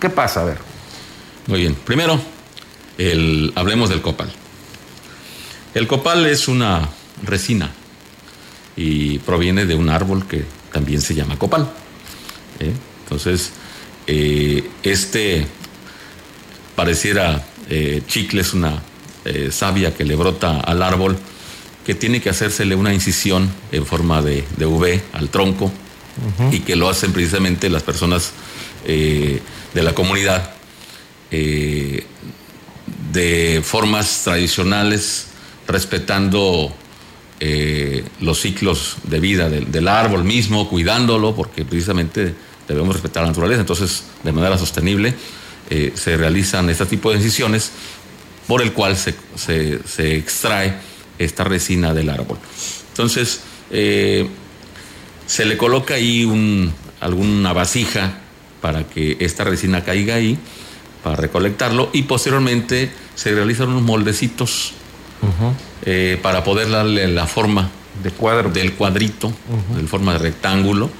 ¿Qué 0.00 0.10
pasa? 0.10 0.40
A 0.42 0.44
ver. 0.44 0.58
Muy 1.46 1.60
bien. 1.60 1.74
Primero, 1.76 2.18
el- 2.98 3.52
hablemos 3.54 3.88
del 3.88 4.02
copal. 4.02 4.30
El 5.74 5.86
copal 5.86 6.26
es 6.26 6.48
una 6.48 6.88
resina 7.22 7.70
y 8.76 9.18
proviene 9.20 9.64
de 9.64 9.74
un 9.76 9.88
árbol 9.90 10.26
que 10.26 10.44
también 10.72 11.00
se 11.00 11.14
llama 11.14 11.38
copal. 11.38 11.70
¿eh? 12.60 12.72
Entonces, 13.04 13.52
eh, 14.06 14.68
este 14.82 15.46
pareciera 16.74 17.44
eh, 17.68 18.02
chicle, 18.06 18.40
es 18.40 18.54
una 18.54 18.82
eh, 19.24 19.50
savia 19.52 19.94
que 19.94 20.04
le 20.04 20.16
brota 20.16 20.60
al 20.60 20.82
árbol, 20.82 21.18
que 21.84 21.94
tiene 21.94 22.20
que 22.20 22.30
hacérsele 22.30 22.74
una 22.74 22.94
incisión 22.94 23.50
en 23.72 23.84
forma 23.84 24.22
de, 24.22 24.44
de 24.56 24.66
V 24.66 25.02
al 25.12 25.28
tronco 25.28 25.70
y 26.50 26.60
que 26.60 26.74
lo 26.74 26.88
hacen 26.88 27.12
precisamente 27.12 27.70
las 27.70 27.82
personas 27.82 28.32
de 28.84 29.40
la 29.74 29.94
comunidad 29.94 30.54
de 31.30 32.02
formas 33.62 34.22
tradicionales, 34.24 35.26
respetando 35.68 36.74
eh, 37.40 38.04
los 38.20 38.40
ciclos 38.40 38.96
de 39.04 39.20
vida 39.20 39.48
del, 39.48 39.70
del 39.70 39.88
árbol 39.88 40.24
mismo, 40.24 40.68
cuidándolo, 40.68 41.34
porque 41.34 41.64
precisamente 41.64 42.34
debemos 42.66 42.94
respetar 42.94 43.22
la 43.22 43.28
naturaleza. 43.28 43.60
Entonces, 43.60 44.04
de 44.24 44.32
manera 44.32 44.58
sostenible, 44.58 45.14
eh, 45.70 45.92
se 45.94 46.16
realizan 46.16 46.68
este 46.70 46.86
tipo 46.86 47.10
de 47.10 47.16
incisiones 47.18 47.70
por 48.46 48.62
el 48.62 48.72
cual 48.72 48.96
se, 48.96 49.14
se- 49.36 49.80
se 49.86 50.16
extrae 50.16 50.74
esta 51.18 51.44
resina 51.44 51.92
del 51.94 52.10
árbol. 52.10 52.38
Entonces, 52.90 53.40
eh, 53.70 54.26
se 55.26 55.44
le 55.44 55.56
coloca 55.56 55.94
ahí 55.94 56.24
un- 56.24 56.72
alguna 57.00 57.52
vasija 57.52 58.18
para 58.62 58.84
que 58.84 59.16
esta 59.20 59.44
resina 59.44 59.84
caiga 59.84 60.14
ahí, 60.16 60.38
para 61.04 61.16
recolectarlo, 61.16 61.90
y 61.92 62.02
posteriormente 62.02 62.90
se 63.14 63.32
realizan 63.34 63.68
unos 63.68 63.82
moldecitos 63.82 64.72
eh, 65.90 66.18
para 66.22 66.44
poder 66.44 66.68
darle 66.70 67.08
la 67.08 67.26
forma 67.26 67.70
de 68.02 68.10
cuadro. 68.10 68.50
del 68.50 68.74
cuadrito, 68.74 69.32
en 69.78 69.88
forma 69.88 70.12
de 70.12 70.18
rectángulo, 70.18 70.90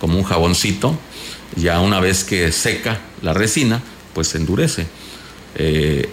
como 0.00 0.16
un 0.18 0.22
jaboncito. 0.22 0.96
Ya 1.56 1.80
una 1.80 1.98
vez 2.00 2.22
que 2.22 2.52
seca 2.52 2.98
la 3.22 3.32
resina, 3.34 3.82
pues 4.14 4.28
se 4.28 4.38
endurece. 4.38 4.86
Eh, 5.56 6.08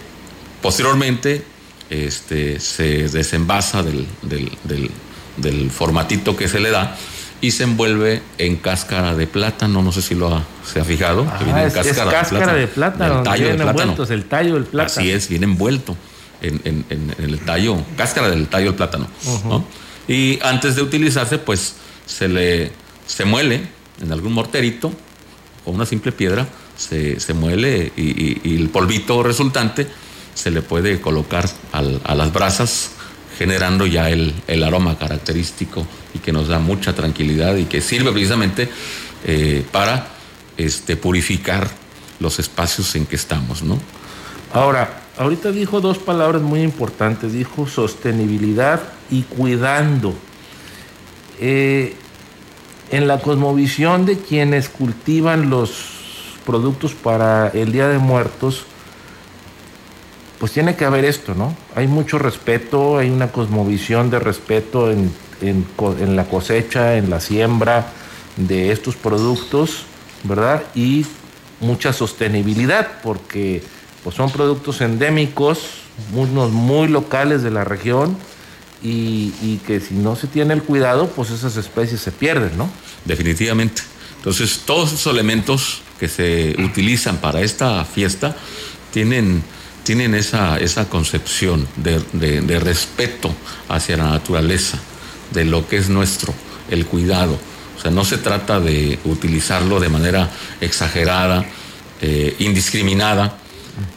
posteriormente, 0.62 1.44
este, 1.90 2.58
se 2.60 3.08
desenvasa 3.08 3.82
del, 3.82 4.06
del- 4.22 4.50
del- 4.64 4.90
del 5.36 5.70
formatito 5.70 6.36
que 6.36 6.48
se 6.48 6.58
le 6.60 6.70
da 6.70 6.96
y 7.40 7.50
se 7.50 7.64
envuelve 7.64 8.22
en 8.38 8.56
cáscara 8.56 9.14
de 9.14 9.26
plátano. 9.26 9.82
No 9.82 9.92
sé 9.92 10.00
si 10.02 10.14
lo 10.14 10.34
ha, 10.34 10.44
se 10.64 10.80
ha 10.80 10.84
fijado. 10.84 11.24
que 11.38 11.44
viene 11.44 11.60
Ah, 11.60 11.62
en 11.64 11.68
es, 11.68 11.86
es 11.86 11.96
cáscara 11.98 12.54
de 12.54 12.66
plátano, 12.68 13.04
del 13.04 13.12
donde 13.14 13.30
tallo 13.30 13.44
de 13.44 13.50
vienen 13.56 13.74
plátano. 13.74 14.04
el 14.14 14.24
tallo 14.24 14.54
del 14.54 14.64
plátano. 14.64 15.00
Así 15.00 15.10
es, 15.10 15.28
viene 15.28 15.44
envuelto 15.46 15.96
en, 16.46 16.60
en- 16.64 16.84
en- 17.18 17.24
el 17.24 17.38
tallo, 17.40 17.76
cáscara 17.96 18.28
del 18.30 18.46
tallo 18.48 18.66
del 18.66 18.74
plátano. 18.74 19.08
Ujú. 19.26 19.48
¿no? 19.48 19.64
Y 20.08 20.38
antes 20.42 20.76
de 20.76 20.82
utilizarse, 20.82 21.38
pues 21.38 21.74
se 22.06 22.28
le 22.28 22.70
se 23.06 23.24
muele 23.24 23.62
en 24.02 24.12
algún 24.12 24.32
morterito 24.32 24.92
o 25.64 25.70
una 25.70 25.86
simple 25.86 26.12
piedra, 26.12 26.46
se, 26.76 27.18
se 27.20 27.34
muele 27.34 27.92
y, 27.96 28.02
y- 28.02 28.40
y 28.44 28.56
el 28.56 28.68
polvito 28.68 29.22
resultante 29.22 29.86
se 30.34 30.50
le 30.50 30.62
puede 30.62 31.00
colocar 31.00 31.48
al- 31.72 32.00
a 32.04 32.14
las 32.14 32.32
brasas, 32.32 32.90
generando 33.38 33.86
ya 33.86 34.10
el, 34.10 34.34
el 34.46 34.62
aroma 34.64 34.98
característico 34.98 35.86
y 36.14 36.18
que 36.18 36.32
nos 36.32 36.48
da 36.48 36.58
mucha 36.58 36.94
tranquilidad 36.94 37.56
y 37.56 37.64
que 37.64 37.80
sirve 37.80 38.10
precisamente 38.12 38.68
eh, 39.26 39.64
para 39.72 40.08
este, 40.56 40.96
purificar 40.96 41.68
los 42.20 42.38
espacios 42.38 42.94
en 42.96 43.06
que 43.06 43.16
estamos, 43.16 43.62
¿no? 43.62 43.78
Ahora, 44.52 45.02
ahorita 45.16 45.52
dijo 45.52 45.80
dos 45.80 45.98
palabras 45.98 46.42
muy 46.42 46.62
importantes. 46.62 47.32
Dijo 47.32 47.66
sostenibilidad 47.66 48.80
y 49.10 49.22
cuidando. 49.22 50.14
Eh, 51.40 51.94
en 52.90 53.08
la 53.08 53.18
cosmovisión 53.18 54.06
de 54.06 54.18
quienes 54.18 54.68
cultivan 54.68 55.50
los 55.50 56.34
productos 56.46 56.94
para 56.94 57.48
el 57.48 57.72
Día 57.72 57.88
de 57.88 57.98
Muertos, 57.98 58.66
pues 60.38 60.52
tiene 60.52 60.76
que 60.76 60.84
haber 60.84 61.04
esto, 61.04 61.34
¿no? 61.34 61.56
Hay 61.74 61.88
mucho 61.88 62.18
respeto, 62.18 62.98
hay 62.98 63.10
una 63.10 63.28
cosmovisión 63.28 64.10
de 64.10 64.18
respeto 64.18 64.90
en, 64.90 65.10
en 65.40 66.16
la 66.16 66.24
cosecha, 66.26 66.96
en 66.96 67.08
la 67.08 67.20
siembra 67.20 67.86
de 68.36 68.70
estos 68.70 68.96
productos, 68.96 69.86
¿verdad? 70.22 70.62
Y 70.74 71.06
mucha 71.60 71.92
sostenibilidad, 71.92 73.00
porque 73.02 73.62
pues, 74.04 74.14
son 74.14 74.30
productos 74.30 74.80
endémicos, 74.80 75.58
unos 76.12 76.52
muy 76.52 76.86
locales 76.88 77.42
de 77.42 77.50
la 77.50 77.64
región, 77.64 78.16
y, 78.82 79.60
que 79.66 79.80
si 79.80 79.94
no 79.94 80.14
se 80.14 80.26
tiene 80.26 80.52
el 80.52 80.62
cuidado, 80.62 81.08
pues 81.08 81.30
esas 81.30 81.56
especies 81.56 82.02
se 82.02 82.12
pierden, 82.12 82.56
¿no? 82.58 82.68
Definitivamente. 83.06 83.80
Entonces, 84.18 84.60
todos 84.66 84.92
esos 84.92 85.12
elementos 85.12 85.80
que 85.98 86.06
se 86.06 86.54
utilizan 86.62 87.16
para 87.16 87.40
esta 87.40 87.82
fiesta 87.86 88.36
tienen, 88.92 89.42
tienen 89.84 90.14
esa, 90.14 90.58
esa 90.58 90.88
concepción 90.90 91.66
de, 91.76 92.02
de- 92.12 92.42
de 92.42 92.60
respeto 92.60 93.34
hacia 93.70 93.96
la 93.96 94.10
naturaleza, 94.10 94.78
de 95.32 95.46
lo 95.46 95.66
que 95.66 95.78
es 95.78 95.88
nuestro, 95.88 96.34
el 96.70 96.84
cuidado. 96.84 97.38
O 97.78 97.80
sea, 97.80 97.90
no 97.90 98.04
se 98.04 98.18
trata 98.18 98.60
de 98.60 98.98
utilizarlo 99.06 99.80
de 99.80 99.88
manera 99.88 100.30
exagerada, 100.60 101.46
eh, 102.02 102.36
indiscriminada, 102.38 103.38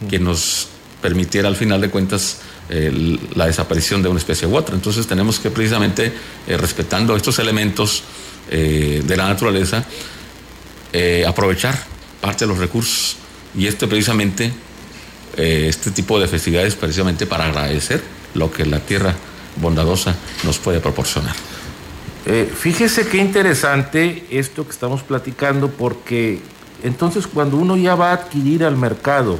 que 0.10 0.20
nos 0.20 0.70
permitiera 1.02 1.48
al 1.48 1.56
final 1.56 1.82
de 1.82 1.90
cuentas 1.90 2.40
eh, 2.70 3.18
la 3.36 3.46
desaparición 3.46 4.02
de 4.02 4.10
una 4.10 4.20
especie 4.20 4.46
u 4.46 4.56
otra. 4.56 4.76
Entonces 4.76 5.08
tenemos 5.08 5.40
que 5.40 5.50
precisamente, 5.50 6.12
eh, 6.48 6.58
respetando 6.58 7.16
estos 7.16 7.40
elementos 7.40 8.04
eh, 8.50 9.02
de 9.06 9.18
la 9.18 9.28
naturaleza, 9.28 9.86
aprovechar 11.28 11.78
parte 12.20 12.46
de 12.46 12.50
los 12.50 12.58
recursos. 12.58 13.18
Y 13.56 13.68
este 13.68 13.86
precisamente, 13.86 14.52
este 15.36 15.92
tipo 15.92 16.20
de 16.20 16.28
festividades 16.28 16.74
precisamente 16.74 17.28
para 17.28 17.46
agradecer 17.46 18.02
lo 18.34 18.52
que 18.52 18.66
la 18.66 18.80
tierra 18.80 19.14
bondadosa 19.58 20.16
nos 20.44 20.58
puede 20.58 20.80
proporcionar. 20.80 21.36
Fíjese 22.60 23.08
qué 23.08 23.18
interesante 23.18 24.26
esto 24.32 24.66
que 24.66 24.72
estamos 24.72 25.04
platicando, 25.04 25.70
porque 25.70 26.40
entonces 26.84 27.28
cuando 27.28 27.58
uno 27.58 27.78
ya 27.78 27.94
va 27.94 28.10
a 28.10 28.14
adquirir 28.14 28.64
al 28.64 28.76
mercado 28.76 29.38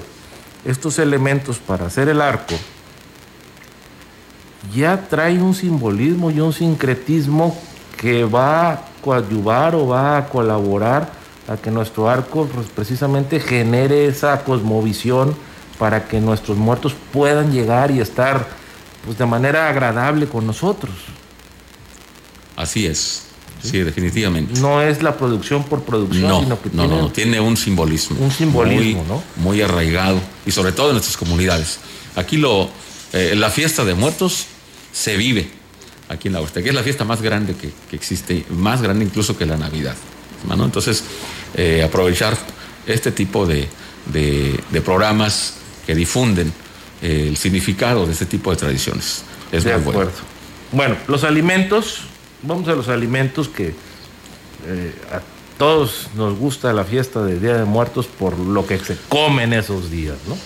estos 0.68 1.00
elementos 1.00 1.58
para 1.60 1.88
hacer 1.88 2.10
el 2.10 2.22
arco, 2.22 2.56
ya 4.76 5.08
trae 5.08 5.42
un 5.42 5.56
simbolismo 5.56 6.30
y 6.30 6.40
un 6.42 6.52
sincretismo 6.52 7.58
que 7.96 8.26
va 8.26 8.72
a 8.72 8.82
coadyuvar 9.02 9.76
o 9.76 9.88
va 9.88 10.18
a 10.18 10.30
colaborar 10.30 11.10
a 11.48 11.56
que 11.56 11.72
nuestro 11.72 12.10
arco 12.10 12.46
pues, 12.54 12.68
precisamente 12.68 13.40
genere 13.40 14.06
esa 14.06 14.44
cosmovisión 14.44 15.36
para 15.80 16.08
que 16.08 16.20
nuestros 16.20 16.58
muertos 16.58 16.94
puedan 17.14 17.52
llegar 17.52 17.92
y 17.92 18.02
estar 18.02 18.46
pues, 19.06 19.18
de 19.18 19.26
manera 19.26 19.70
agradable 19.70 20.28
con 20.28 20.46
nosotros. 20.46 20.94
Así 22.58 22.86
es. 22.86 23.27
Sí, 23.62 23.80
definitivamente. 23.80 24.60
No 24.60 24.82
es 24.82 25.02
la 25.04 25.18
producción 25.18 25.64
por 25.64 25.84
producción, 25.84 26.28
No, 26.30 26.40
sino 26.42 26.62
que 26.62 26.70
no, 26.74 26.84
tiene 26.84 26.96
no, 26.96 27.02
no, 27.04 27.12
tiene 27.12 27.40
un 27.40 27.58
simbolismo. 27.58 28.18
Un 28.20 28.32
simbolismo, 28.32 29.04
muy, 29.04 29.08
¿no? 29.08 29.24
Muy 29.38 29.62
arraigado 29.62 30.22
y 30.46 30.52
sobre 30.52 30.72
todo 30.72 30.88
en 30.90 30.94
nuestras 30.94 31.18
comunidades. 31.18 31.80
Aquí 32.16 32.38
lo, 32.38 32.70
eh, 33.14 33.34
la 33.36 33.50
fiesta 33.50 33.84
de 33.86 33.94
muertos 33.96 34.46
se 34.94 35.18
vive 35.18 35.50
aquí 36.10 36.28
en 36.30 36.34
la 36.36 36.42
Huasteca, 36.42 36.64
que 36.64 36.70
es 36.70 36.76
la 36.76 36.84
fiesta 36.84 37.04
más 37.04 37.22
grande 37.22 37.56
que, 37.56 37.72
que 37.90 37.96
existe, 37.96 38.46
más 38.50 38.82
grande 38.82 39.06
incluso 39.06 39.38
que 39.38 39.46
la 39.46 39.58
Navidad. 39.58 39.96
¿no? 40.48 40.64
Entonces, 40.66 41.04
eh, 41.56 41.84
aprovechar 41.84 42.38
este 42.86 43.12
tipo 43.12 43.46
de, 43.46 43.68
de- 44.14 44.60
de 44.72 44.82
programas 44.82 45.56
que 45.86 45.94
difunden 45.96 46.54
eh, 47.02 47.26
el 47.30 47.38
significado 47.38 48.06
de 48.06 48.14
este 48.14 48.26
tipo 48.26 48.52
de 48.52 48.58
tradiciones. 48.58 49.24
Es 49.52 49.64
de 49.64 49.74
muy 49.76 49.84
bueno. 49.84 50.00
acuerdo. 50.02 50.20
Bueno, 50.72 50.96
los 51.08 51.24
alimentos, 51.24 52.02
vamos 52.44 52.68
a 52.68 52.74
los 52.74 52.90
alimentos 52.90 53.48
que 53.48 53.74
eh, 54.66 54.96
a 55.12 55.22
todos 55.58 56.10
nos 56.16 56.38
gusta 56.38 56.72
la 56.74 56.84
fiesta 56.84 57.24
del 57.24 57.42
Día 57.42 57.58
de 57.58 57.66
Muertos 57.66 58.08
por 58.08 58.38
lo 58.38 58.66
que 58.66 58.78
se 58.78 58.98
come 59.10 59.44
en 59.44 59.54
esos 59.54 59.90
días, 59.90 60.18
¿no? 60.28 60.38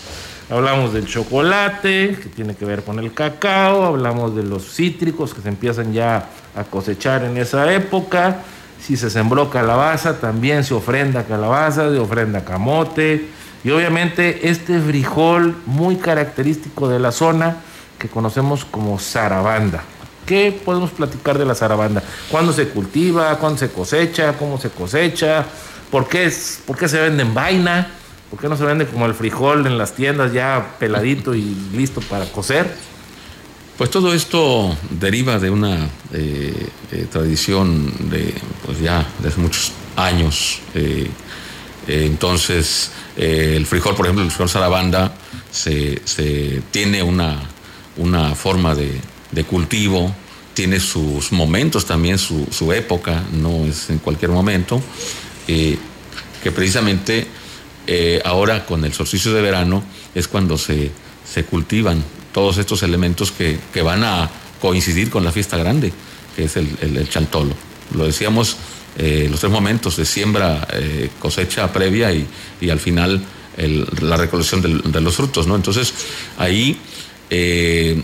Hablamos 0.56 0.94
del 0.94 1.06
chocolate, 1.06 2.18
que 2.22 2.28
tiene 2.28 2.56
que 2.56 2.66
ver 2.66 2.84
con 2.84 3.00
el 3.00 3.14
cacao, 3.14 3.86
hablamos 3.86 4.36
de 4.36 4.44
los 4.44 4.74
cítricos 4.74 5.34
que 5.34 5.42
se 5.42 5.48
empiezan 5.48 5.94
ya 5.94 6.28
a 6.56 6.64
cosechar 6.66 7.24
en 7.24 7.38
esa 7.38 7.72
época, 7.74 8.44
Si 8.82 8.98
se 8.98 9.12
sembró 9.12 9.50
calabaza, 9.52 10.20
también 10.20 10.64
se 10.64 10.74
ofrenda 10.74 11.24
calabaza, 11.24 11.92
se 11.92 12.00
ofrenda 12.00 12.44
camote. 12.44 13.28
Y 13.64 13.70
obviamente 13.70 14.50
este 14.50 14.80
frijol 14.82 15.56
muy 15.68 15.98
característico 15.98 16.90
de 16.90 16.98
la 17.00 17.12
zona 17.12 17.58
que 18.00 18.10
conocemos 18.10 18.66
como 18.66 18.98
zarabanda. 18.98 19.84
¿Qué 20.26 20.58
podemos 20.64 20.92
platicar 20.92 21.38
de 21.38 21.46
la 21.46 21.56
zarabanda? 21.56 22.04
¿Cuándo 22.30 22.54
se 22.54 22.70
cultiva? 22.70 23.38
¿Cuándo 23.38 23.58
se 23.58 23.70
cosecha? 23.70 24.38
¿Cómo 24.38 24.60
se 24.60 24.70
cosecha? 24.70 25.46
¿Por 25.90 26.08
qué, 26.08 26.26
es, 26.26 26.62
¿Por 26.66 26.78
qué 26.78 26.88
se 26.88 27.00
vende 27.00 27.24
en 27.24 27.34
vaina? 27.34 27.92
¿Por 28.30 28.40
qué 28.40 28.48
no 28.48 28.56
se 28.56 28.64
vende 28.64 28.86
como 28.86 29.06
el 29.06 29.14
frijol 29.14 29.68
en 29.68 29.78
las 29.78 29.94
tiendas 29.94 30.32
ya 30.32 30.76
peladito 30.80 31.36
y 31.36 31.56
listo 31.74 32.00
para 32.02 32.26
cocer? 32.26 32.74
Pues 33.78 33.90
todo 33.90 34.14
esto 34.14 34.78
deriva 34.90 35.40
de 35.40 35.50
una 35.50 35.90
eh, 36.14 36.70
eh, 36.92 37.08
tradición 37.12 37.92
de, 38.10 38.34
pues 38.66 38.80
ya 38.80 39.06
muchos 39.38 39.74
años. 39.96 40.60
Eh, 40.76 41.10
entonces, 41.88 42.92
el 43.18 43.66
frijol, 43.66 43.96
por 43.96 44.06
ejemplo, 44.06 44.24
el 44.24 44.30
frijol 44.30 44.50
zarabanda, 44.50 45.14
se, 45.52 46.00
se 46.06 46.62
tiene 46.72 47.02
una, 47.02 47.38
una 47.98 48.36
forma 48.36 48.76
de, 48.76 49.02
de, 49.32 49.44
cultivo, 49.44 50.14
tiene 50.54 50.80
sus 50.80 51.32
momentos 51.32 51.86
también, 51.86 52.18
su, 52.18 52.48
su, 52.52 52.72
época, 52.74 53.24
no 53.34 53.66
es 53.66 53.90
en 53.90 54.00
cualquier 54.00 54.32
momento, 54.32 54.82
que 55.48 56.52
precisamente 56.54 57.28
ahora 58.24 58.66
con 58.66 58.86
el 58.86 58.94
solsticio 58.94 59.34
de 59.34 59.42
verano 59.42 59.84
es 60.16 60.28
cuando 60.28 60.58
se, 60.58 60.92
se 61.32 61.46
cultivan 61.46 62.04
todos 62.34 62.58
estos 62.58 62.84
elementos 62.84 63.32
que, 63.32 63.60
que, 63.74 63.82
van 63.82 64.04
a 64.04 64.30
coincidir 64.60 65.10
con 65.10 65.24
la 65.24 65.32
fiesta 65.32 65.58
grande, 65.58 65.92
que 66.36 66.46
es 66.46 66.58
el, 66.58 66.70
el, 66.82 67.10
chantolo. 67.10 67.54
Lo 67.96 68.06
decíamos, 68.06 68.58
eh, 68.98 69.28
los 69.30 69.40
tres 69.40 69.52
momentos 69.52 69.98
de 69.98 70.06
siembra, 70.06 70.68
eh, 70.74 71.10
cosecha 71.20 71.72
previa 71.72 72.12
y, 72.14 72.26
y 72.60 72.70
al 72.70 72.80
final 72.80 73.22
la 74.02 74.16
recolección 74.16 74.62
de 74.62 75.02
los 75.02 75.16
frutos, 75.16 75.46
¿no? 75.46 75.56
Entonces, 75.56 75.94
ahí 76.38 76.80
eh, 77.30 78.02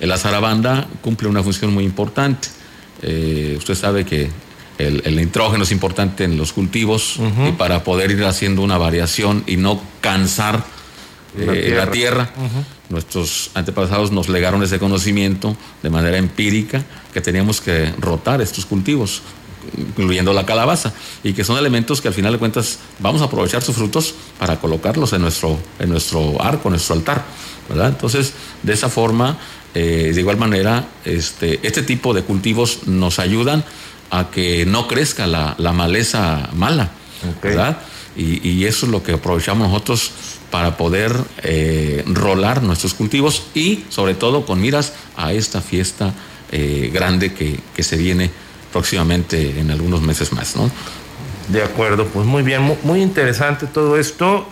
la 0.00 0.18
zarabanda 0.18 0.86
cumple 1.02 1.28
una 1.28 1.42
función 1.42 1.72
muy 1.72 1.84
importante. 1.84 2.48
usted 3.56 3.74
sabe 3.74 4.04
que 4.04 4.30
el, 4.78 5.02
el, 5.04 5.16
nitrógeno 5.16 5.64
es 5.64 5.72
importante 5.72 6.24
en 6.24 6.36
los 6.36 6.52
cultivos 6.52 7.16
uh 7.16 7.22
-huh. 7.22 7.48
y 7.48 7.52
para 7.52 7.82
poder 7.82 8.10
ir 8.10 8.24
haciendo 8.24 8.62
una 8.62 8.78
variación 8.78 9.42
y 9.46 9.56
no 9.56 9.80
cansar 10.00 10.64
la 11.38 11.52
eh, 11.54 11.62
tierra. 11.62 11.84
La 11.84 11.90
tierra. 11.90 12.30
Uh 12.36 12.42
-huh. 12.42 12.64
Nuestros 12.88 13.50
antepasados 13.54 14.12
nos 14.12 14.28
legaron 14.28 14.62
ese 14.62 14.78
conocimiento 14.78 15.56
de 15.82 15.90
manera 15.90 16.18
empírica 16.18 16.84
que 17.12 17.20
teníamos 17.20 17.60
que 17.60 17.92
rotar 17.98 18.40
estos 18.40 18.64
cultivos, 18.64 19.22
incluyendo 19.76 20.32
la 20.32 20.46
calabaza, 20.46 20.92
y 21.24 21.32
que 21.32 21.42
son 21.42 21.58
elementos 21.58 22.00
que 22.00 22.08
al 22.08 22.14
final 22.14 22.32
de 22.32 22.38
cuentas 22.38 22.78
vamos 23.00 23.22
a 23.22 23.24
aprovechar 23.24 23.62
sus 23.62 23.74
frutos 23.74 24.14
para 24.38 24.60
colocarlos 24.60 25.12
en 25.14 25.22
nuestro, 25.22 25.58
en 25.80 25.90
nuestro 25.90 26.40
arco, 26.40 26.68
en 26.68 26.72
nuestro 26.72 26.94
altar. 26.94 27.24
¿Verdad? 27.68 27.88
Entonces, 27.88 28.34
de 28.62 28.72
esa 28.72 28.88
forma, 28.88 29.38
eh, 29.74 30.12
de 30.14 30.20
igual 30.20 30.38
manera, 30.38 30.86
este, 31.04 31.60
este 31.62 31.82
tipo 31.82 32.14
de 32.14 32.22
cultivos 32.22 32.86
nos 32.86 33.18
ayudan 33.18 33.62
a 34.10 34.30
que 34.30 34.64
no 34.64 34.88
crezca 34.88 35.26
la, 35.26 35.54
la 35.58 35.72
maleza 35.72 36.48
mala, 36.54 36.92
okay. 37.36 37.50
¿verdad? 37.50 37.78
Y, 38.16 38.48
y, 38.48 38.64
eso 38.64 38.86
es 38.86 38.92
lo 38.92 39.02
que 39.02 39.12
aprovechamos 39.12 39.68
nosotros 39.68 40.12
para 40.50 40.78
poder 40.78 41.14
eh, 41.42 42.02
rolar 42.06 42.62
nuestros 42.62 42.94
cultivos 42.94 43.48
y 43.54 43.84
sobre 43.90 44.14
todo 44.14 44.46
con 44.46 44.62
miras 44.62 44.94
a 45.14 45.34
esta 45.34 45.60
fiesta 45.60 46.14
eh, 46.50 46.90
grande 46.90 47.34
que, 47.34 47.60
que, 47.74 47.82
se 47.82 47.98
viene 47.98 48.30
próximamente 48.72 49.60
en 49.60 49.70
algunos 49.70 50.00
meses 50.00 50.32
más, 50.32 50.56
¿no? 50.56 50.70
De 51.48 51.62
acuerdo, 51.62 52.06
pues 52.06 52.24
muy 52.24 52.42
bien, 52.42 52.62
muy, 52.62 52.76
muy 52.82 53.02
interesante 53.02 53.66
todo 53.66 53.98
esto. 53.98 54.48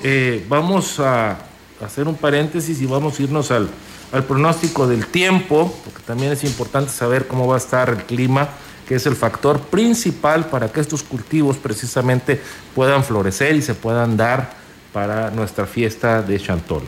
Vamos 0.51 1.01
a 1.01 1.39
hacer 1.83 2.09
un 2.09 2.17
paréntesis 2.17 2.81
y 2.81 2.87
vamos 2.87 3.19
a 3.19 3.23
irnos 3.23 3.51
al, 3.51 3.69
al 4.13 4.25
pronóstico 4.25 4.87
del 4.87 5.07
tiempo, 5.07 5.75
porque 5.85 6.03
también 6.03 6.33
es 6.33 6.45
importante 6.45 6.91
saber 6.91 7.27
cómo 7.27 7.47
va 7.47 7.57
a 7.57 7.59
estar 7.59 7.91
el 7.91 8.05
clima 8.05 8.49
que 8.87 8.97
es 8.97 9.07
el 9.07 9.17
factor 9.17 9.61
principal 9.61 10.47
para 10.47 10.71
que 10.71 10.81
estos 10.81 11.03
cultivos 11.03 11.57
precisamente 11.57 12.41
puedan 12.75 13.03
florecer 13.03 13.57
y 13.57 13.63
se 13.63 13.75
puedan 13.75 14.17
dar 14.17 14.53
para 14.93 15.31
nuestra 15.31 15.67
fiesta 15.67 16.23
de 16.23 16.39
Chantolo. 16.39 16.87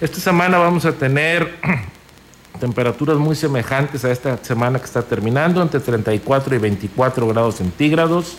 Esta 0.00 0.20
semana 0.20 0.58
vamos 0.58 0.84
a 0.84 0.92
tener 0.92 1.58
temperaturas 2.60 3.16
muy 3.16 3.36
semejantes 3.36 4.04
a 4.04 4.10
esta 4.10 4.36
semana 4.42 4.78
que 4.78 4.84
está 4.84 5.02
terminando, 5.02 5.62
entre 5.62 5.80
34 5.80 6.56
y 6.56 6.58
24 6.58 7.28
grados 7.28 7.56
centígrados. 7.56 8.36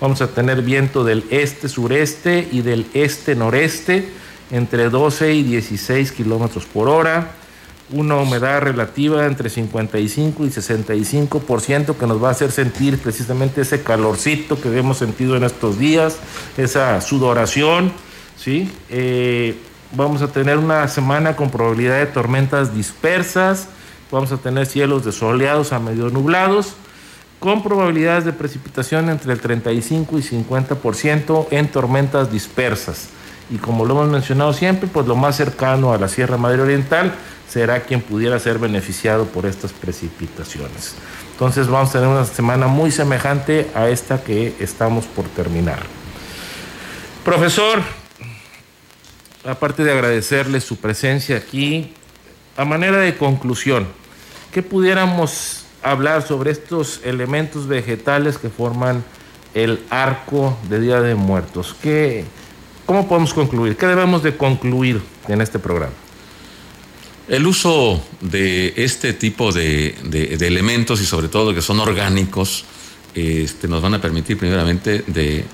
Vamos 0.00 0.20
a 0.20 0.26
tener 0.26 0.62
viento 0.62 1.04
del 1.04 1.24
este-sureste 1.30 2.48
y 2.50 2.62
del 2.62 2.86
este-noreste 2.92 4.08
entre 4.52 4.88
12 4.88 5.34
y 5.34 5.42
16 5.42 6.12
kilómetros 6.12 6.64
por 6.66 6.88
hora 6.88 7.32
una 7.92 8.16
humedad 8.16 8.60
relativa 8.62 9.26
entre 9.26 9.50
55 9.50 10.44
y 10.44 10.48
65% 10.48 11.96
que 11.96 12.06
nos 12.06 12.22
va 12.22 12.28
a 12.28 12.30
hacer 12.32 12.50
sentir 12.50 12.98
precisamente 12.98 13.60
ese 13.60 13.82
calorcito 13.82 14.60
que 14.60 14.76
hemos 14.76 14.98
sentido 14.98 15.36
en 15.36 15.44
estos 15.44 15.78
días, 15.78 16.16
esa 16.56 17.00
sudoración, 17.00 17.92
¿sí? 18.36 18.70
Eh, 18.88 19.56
vamos 19.92 20.22
a 20.22 20.28
tener 20.28 20.58
una 20.58 20.88
semana 20.88 21.36
con 21.36 21.50
probabilidad 21.50 21.98
de 21.98 22.06
tormentas 22.06 22.74
dispersas, 22.74 23.68
vamos 24.10 24.32
a 24.32 24.38
tener 24.38 24.66
cielos 24.66 25.04
desoleados 25.04 25.72
a 25.72 25.78
medio 25.78 26.08
nublados, 26.08 26.74
con 27.38 27.62
probabilidades 27.62 28.24
de 28.24 28.32
precipitación 28.32 29.10
entre 29.10 29.32
el 29.32 29.40
35 29.40 30.18
y 30.18 30.22
50% 30.22 31.48
en 31.50 31.68
tormentas 31.68 32.30
dispersas. 32.30 33.08
Y 33.52 33.58
como 33.58 33.84
lo 33.84 33.92
hemos 33.92 34.08
mencionado 34.08 34.54
siempre, 34.54 34.88
pues 34.90 35.06
lo 35.06 35.14
más 35.14 35.36
cercano 35.36 35.92
a 35.92 35.98
la 35.98 36.08
Sierra 36.08 36.38
Madre 36.38 36.62
Oriental 36.62 37.12
será 37.46 37.80
quien 37.80 38.00
pudiera 38.00 38.38
ser 38.38 38.58
beneficiado 38.58 39.26
por 39.26 39.44
estas 39.44 39.74
precipitaciones. 39.74 40.94
Entonces 41.32 41.68
vamos 41.68 41.90
a 41.90 41.92
tener 41.92 42.08
una 42.08 42.24
semana 42.24 42.66
muy 42.66 42.90
semejante 42.90 43.70
a 43.74 43.90
esta 43.90 44.24
que 44.24 44.54
estamos 44.58 45.04
por 45.04 45.26
terminar. 45.26 45.80
Profesor, 47.26 47.82
aparte 49.44 49.84
de 49.84 49.92
agradecerle 49.92 50.58
su 50.62 50.78
presencia 50.78 51.36
aquí, 51.36 51.92
a 52.56 52.64
manera 52.64 52.96
de 53.00 53.18
conclusión, 53.18 53.86
¿qué 54.50 54.62
pudiéramos 54.62 55.66
hablar 55.82 56.26
sobre 56.26 56.52
estos 56.52 57.02
elementos 57.04 57.66
vegetales 57.66 58.38
que 58.38 58.48
forman 58.48 59.04
el 59.52 59.84
arco 59.90 60.56
de 60.70 60.80
Día 60.80 61.02
de 61.02 61.14
Muertos? 61.16 61.76
¿Qué, 61.82 62.24
¿Cómo 62.92 63.08
podemos 63.08 63.32
concluir? 63.32 63.74
¿Qué 63.74 63.86
debemos 63.86 64.22
de 64.22 64.36
concluir 64.36 65.00
en 65.26 65.40
este 65.40 65.58
programa? 65.58 65.94
El 67.26 67.46
uso 67.46 68.04
de 68.20 68.74
este 68.76 69.14
tipo 69.14 69.50
de, 69.50 69.96
elementos 70.38 71.00
y 71.00 71.06
sobre 71.06 71.28
todo 71.28 71.54
que 71.54 71.62
son 71.62 71.80
orgánicos 71.80 72.66
este, 73.14 73.66
nos 73.66 73.80
van 73.80 73.94
a 73.94 74.00
permitir 74.02 74.36
primeramente 74.36 75.04
de, 75.06 75.46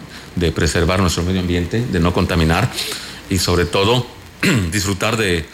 preservar 0.50 0.98
nuestro 0.98 1.22
medio 1.22 1.38
ambiente, 1.38 1.86
de 1.86 2.00
no 2.00 2.12
contaminar 2.12 2.72
y 3.30 3.38
sobre 3.38 3.66
todo 3.66 4.04
disfrutar 4.72 5.16
de, 5.16 5.46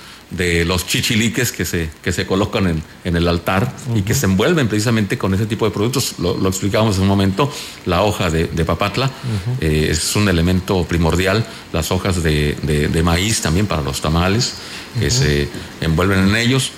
los 0.64 0.86
chichiliques 0.86 1.52
que 1.52 1.64
se, 1.64 1.88
que 2.02 2.12
se 2.12 2.26
colocan 2.26 2.66
en, 2.66 2.82
en 3.04 3.16
el 3.16 3.28
altar 3.28 3.74
uh 3.88 3.94
-huh. 3.94 3.98
y 3.98 4.02
que 4.02 4.14
se 4.14 4.26
envuelven 4.26 4.68
precisamente 4.68 5.16
con 5.16 5.34
ese 5.34 5.46
tipo 5.46 5.64
de 5.64 5.70
productos. 5.70 6.14
Lo, 6.18 6.36
lo 6.36 6.48
explicábamos 6.48 6.96
en 6.96 7.02
un 7.02 7.08
momento, 7.08 7.50
la 7.86 8.02
hoja 8.02 8.30
de, 8.30 8.64
papatla 8.64 9.06
uh 9.06 9.10
-huh. 9.10 9.56
eh, 9.60 9.88
es 9.90 10.16
un 10.16 10.28
elemento 10.28 10.84
primordial, 10.84 11.46
las 11.72 11.90
hojas 11.90 12.22
de, 12.22 13.02
maíz 13.04 13.40
también 13.40 13.66
para 13.66 13.82
los 13.82 14.00
tamales 14.00 14.54
que 14.98 15.06
uh 15.06 15.08
-huh. 15.08 15.10
se 15.10 15.48
envuelven 15.80 16.28
en 16.28 16.36
ellos. 16.36 16.70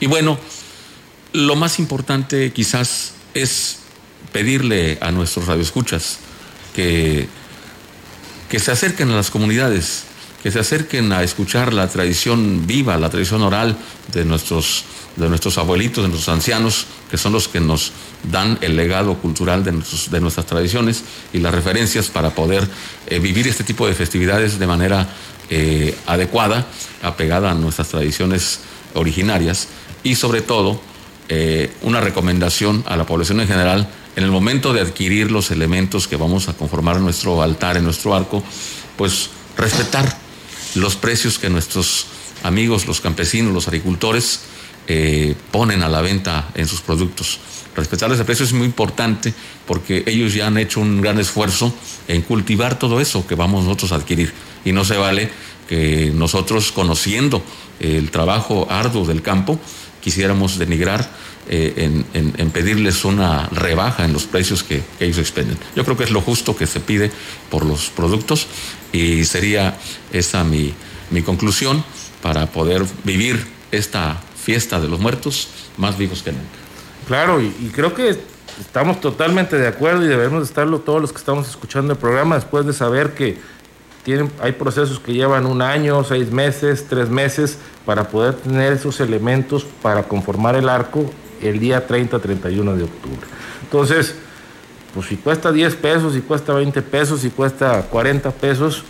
Y 0.00 0.06
bueno, 0.06 0.38
lo 1.32 1.56
más 1.56 1.78
importante 1.78 2.52
quizás 2.52 3.12
es 3.34 3.78
pedirle 4.32 4.98
a 5.00 5.10
nuestros 5.10 5.46
radioescuchas 5.46 6.18
que, 6.74 7.28
que 8.48 8.58
se 8.58 8.70
acerquen 8.70 9.10
a 9.10 9.16
las 9.16 9.30
comunidades, 9.30 10.04
que 10.42 10.50
se 10.50 10.58
acerquen 10.58 11.12
a 11.12 11.22
escuchar 11.22 11.72
la 11.72 11.88
tradición 11.88 12.66
viva, 12.66 12.96
la 12.96 13.10
tradición 13.10 13.42
oral 13.42 13.76
de 14.12 14.24
nuestros, 14.24 14.84
de 15.16 15.28
nuestros 15.28 15.58
abuelitos, 15.58 16.02
de 16.02 16.08
nuestros 16.08 16.34
ancianos, 16.34 16.86
que 17.10 17.18
son 17.18 17.32
los 17.32 17.48
que 17.48 17.60
nos 17.60 17.92
dan 18.30 18.58
el 18.62 18.76
legado 18.76 19.14
cultural 19.18 19.64
de, 19.64 19.72
nuestras 20.20 20.46
tradiciones 20.46 21.04
y 21.32 21.38
las 21.38 21.54
referencias 21.54 22.08
para 22.08 22.30
poder 22.30 22.66
eh, 23.06 23.18
vivir 23.18 23.48
este 23.48 23.64
tipo 23.64 23.86
de 23.86 23.94
festividades 23.94 24.58
de 24.58 24.66
manera 24.66 25.08
eh, 25.50 25.94
adecuada, 26.06 26.66
apegada 27.02 27.50
a 27.50 27.54
nuestras 27.54 27.88
tradiciones 27.88 28.60
originarias 28.94 29.68
y 30.02 30.14
sobre 30.14 30.42
todo 30.42 30.80
eh, 31.28 31.70
una 31.82 32.00
recomendación 32.00 32.82
a 32.86 32.96
la 32.96 33.04
población 33.04 33.40
en 33.40 33.48
general 33.48 33.88
en 34.16 34.24
el 34.24 34.30
momento 34.30 34.72
de 34.72 34.80
adquirir 34.80 35.30
los 35.30 35.50
elementos 35.50 36.08
que 36.08 36.16
vamos 36.16 36.48
a 36.48 36.54
conformar 36.54 37.00
nuestro 37.00 37.42
altar, 37.42 37.76
en 37.76 37.84
nuestro 37.84 38.14
arco, 38.14 38.42
pues 38.96 39.30
respetar 39.56 40.19
los 40.74 40.96
precios 40.96 41.38
que 41.38 41.48
nuestros 41.48 42.06
amigos, 42.42 42.86
los 42.86 43.00
campesinos, 43.00 43.52
los 43.52 43.68
agricultores, 43.68 44.40
eh, 44.88 45.34
ponen 45.52 45.82
a 45.82 45.88
la 45.88 46.00
venta 46.00 46.48
en 46.54 46.66
sus 46.66 46.80
productos. 46.80 47.38
respetarles 47.76 48.18
el 48.18 48.26
precio 48.26 48.44
es 48.44 48.52
muy 48.52 48.66
importante 48.66 49.32
porque 49.66 50.02
ellos 50.06 50.34
ya 50.34 50.48
han 50.48 50.58
hecho 50.58 50.80
un 50.80 51.00
gran 51.00 51.18
esfuerzo 51.20 51.72
en 52.08 52.22
cultivar 52.22 52.78
todo 52.78 53.00
eso 53.00 53.26
que 53.26 53.36
vamos 53.36 53.64
nosotros 53.64 53.92
a 53.92 53.96
adquirir. 53.96 54.32
Y 54.64 54.72
no 54.72 54.84
se 54.84 54.96
vale 54.96 55.30
que 55.68 56.10
nosotros, 56.12 56.72
conociendo 56.72 57.42
el 57.78 58.10
trabajo 58.10 58.66
arduo 58.68 59.06
del 59.06 59.22
campo, 59.22 59.60
quisiéramos 60.00 60.58
denigrar 60.58 61.08
eh, 61.48 62.04
en, 62.12 62.50
pedirles 62.50 63.04
una 63.04 63.46
rebaja 63.48 64.04
en 64.04 64.12
los 64.12 64.24
precios 64.24 64.62
que, 64.62 64.82
ellos 65.00 65.18
expenden. 65.18 65.58
Yo 65.74 65.84
creo 65.84 65.96
que 65.96 66.04
es 66.04 66.10
lo 66.10 66.20
justo 66.20 66.56
que 66.56 66.66
se 66.66 66.80
pide 66.80 67.10
por 67.50 67.64
los 67.64 67.90
productos 67.90 68.46
y 68.92 69.24
sería 69.24 69.76
esa 70.12 70.44
mi, 70.44 70.74
mi 71.10 71.22
conclusión 71.22 71.84
para 72.22 72.46
poder 72.46 72.84
vivir 73.04 73.46
esta 73.70 74.20
fiesta 74.36 74.80
de 74.80 74.88
los 74.88 75.00
muertos 75.00 75.48
más 75.76 75.96
vivos 75.96 76.22
que 76.22 76.32
nunca. 76.32 76.44
Claro, 77.06 77.40
y, 77.40 77.50
creo 77.74 77.94
que 77.94 78.16
estamos 78.60 79.00
totalmente 79.00 79.56
de 79.58 79.66
acuerdo 79.66 80.04
y 80.04 80.08
debemos 80.08 80.44
estarlo 80.44 80.80
todos 80.80 81.00
los 81.00 81.12
que 81.12 81.18
estamos 81.18 81.48
escuchando 81.48 81.92
el 81.92 81.98
programa 81.98 82.36
después 82.36 82.66
de 82.66 82.72
saber 82.72 83.14
que 83.14 83.38
tienen, 84.04 84.30
hay 84.40 84.52
procesos 84.52 84.98
que 84.98 85.12
llevan 85.12 85.46
un 85.46 85.60
año, 85.60 86.02
seis 86.04 86.30
meses, 86.30 86.86
tres 86.88 87.08
meses 87.08 87.58
para 87.84 88.08
poder 88.08 88.34
tener 88.34 88.72
esos 88.72 89.00
elementos 89.00 89.66
para 89.82 90.04
conformar 90.04 90.56
el 90.56 90.68
arco 90.68 91.10
el 91.42 91.58
día 91.58 91.86
30-31 91.86 92.74
de 92.74 92.84
octubre. 92.84 93.26
Entonces, 93.62 94.14
pues 94.94 95.06
si 95.06 95.16
cuesta 95.16 95.52
10 95.52 95.76
pesos, 95.76 96.14
si 96.14 96.20
cuesta 96.20 96.52
20 96.52 96.82
pesos, 96.82 97.20
si 97.20 97.30
cuesta 97.30 97.82
40 97.82 98.30
pesos, 98.32 98.84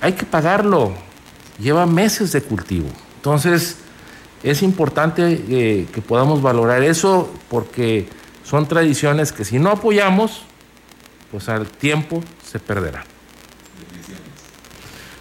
hay 0.00 0.12
que 0.12 0.26
pagarlo. 0.26 0.92
Lleva 1.58 1.86
meses 1.86 2.32
de 2.32 2.42
cultivo. 2.42 2.88
Entonces, 3.16 3.76
es 4.42 4.62
importante 4.62 5.44
eh, 5.48 5.86
que 5.92 6.02
podamos 6.02 6.42
valorar 6.42 6.82
eso 6.82 7.32
porque 7.48 8.08
son 8.44 8.66
tradiciones 8.66 9.32
que 9.32 9.44
si 9.44 9.58
no 9.58 9.70
apoyamos, 9.70 10.42
pues 11.30 11.48
al 11.48 11.66
tiempo 11.68 12.22
se 12.44 12.58
perderán. 12.58 13.04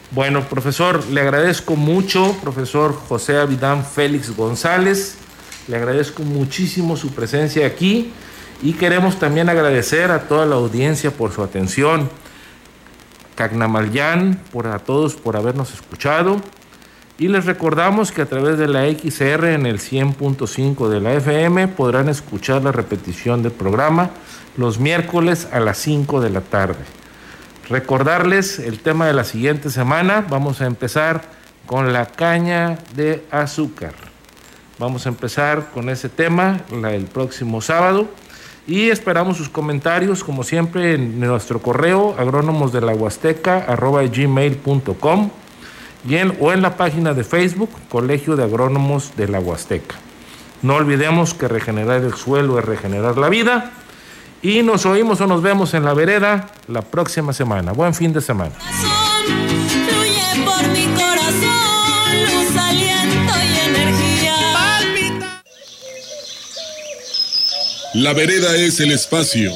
Bueno, 0.09 0.43
profesor, 0.49 1.05
le 1.07 1.21
agradezco 1.21 1.77
mucho, 1.77 2.35
profesor 2.41 2.93
José 2.93 3.37
Avidán 3.37 3.85
Félix 3.85 4.35
González, 4.35 5.15
le 5.69 5.77
agradezco 5.77 6.23
muchísimo 6.23 6.97
su 6.97 7.11
presencia 7.11 7.65
aquí 7.65 8.11
y 8.61 8.73
queremos 8.73 9.17
también 9.17 9.49
agradecer 9.49 10.11
a 10.11 10.27
toda 10.27 10.45
la 10.45 10.55
audiencia 10.55 11.11
por 11.11 11.31
su 11.31 11.43
atención. 11.43 12.09
Cagnamalyan, 13.35 14.39
por 14.51 14.67
a 14.67 14.79
todos 14.79 15.15
por 15.15 15.35
habernos 15.35 15.73
escuchado. 15.73 16.41
Y 17.17 17.27
les 17.27 17.45
recordamos 17.45 18.11
que 18.11 18.21
a 18.21 18.25
través 18.25 18.57
de 18.57 18.67
la 18.67 18.85
XR 18.85 19.53
en 19.53 19.65
el 19.65 19.79
100.5 19.79 20.89
de 20.89 20.99
la 20.99 21.13
FM 21.13 21.67
podrán 21.69 22.09
escuchar 22.09 22.63
la 22.63 22.71
repetición 22.71 23.43
del 23.43 23.51
programa 23.51 24.11
los 24.57 24.79
miércoles 24.79 25.47
a 25.51 25.59
las 25.59 25.77
5 25.79 26.21
de 26.21 26.29
la 26.29 26.41
tarde. 26.41 26.83
Recordarles 27.69 28.59
el 28.59 28.79
tema 28.79 29.07
de 29.07 29.13
la 29.13 29.23
siguiente 29.23 29.69
semana. 29.69 30.25
Vamos 30.29 30.61
a 30.61 30.65
empezar 30.65 31.21
con 31.65 31.93
la 31.93 32.07
caña 32.07 32.77
de 32.95 33.23
azúcar. 33.31 33.93
Vamos 34.77 35.05
a 35.05 35.09
empezar 35.09 35.69
con 35.73 35.89
ese 35.89 36.09
tema 36.09 36.61
el 36.71 37.05
próximo 37.05 37.61
sábado. 37.61 38.09
Y 38.67 38.89
esperamos 38.89 39.37
sus 39.37 39.49
comentarios, 39.49 40.23
como 40.23 40.43
siempre, 40.43 40.93
en 40.93 41.19
nuestro 41.19 41.61
correo 41.61 42.15
agrónomos 42.17 42.71
de 42.71 42.81
la 42.81 42.93
o 46.39 46.51
en 46.51 46.61
la 46.61 46.77
página 46.77 47.13
de 47.13 47.23
Facebook 47.23 47.69
Colegio 47.89 48.35
de 48.35 48.43
Agrónomos 48.43 49.15
de 49.17 49.27
la 49.27 49.39
Huasteca. 49.39 49.95
No 50.61 50.75
olvidemos 50.75 51.33
que 51.33 51.47
regenerar 51.47 52.01
el 52.01 52.13
suelo 52.13 52.59
es 52.59 52.65
regenerar 52.65 53.17
la 53.17 53.29
vida. 53.29 53.71
Y 54.43 54.63
nos 54.63 54.85
oímos 54.85 55.21
o 55.21 55.27
nos 55.27 55.41
vemos 55.41 55.73
en 55.73 55.85
la 55.85 55.93
vereda 55.93 56.47
la 56.67 56.81
próxima 56.81 57.33
semana. 57.33 57.73
Buen 57.73 57.93
fin 57.93 58.11
de 58.13 58.21
semana. 58.21 58.53
La 67.93 68.13
vereda 68.13 68.55
es 68.55 68.79
el 68.79 68.91
espacio 68.91 69.53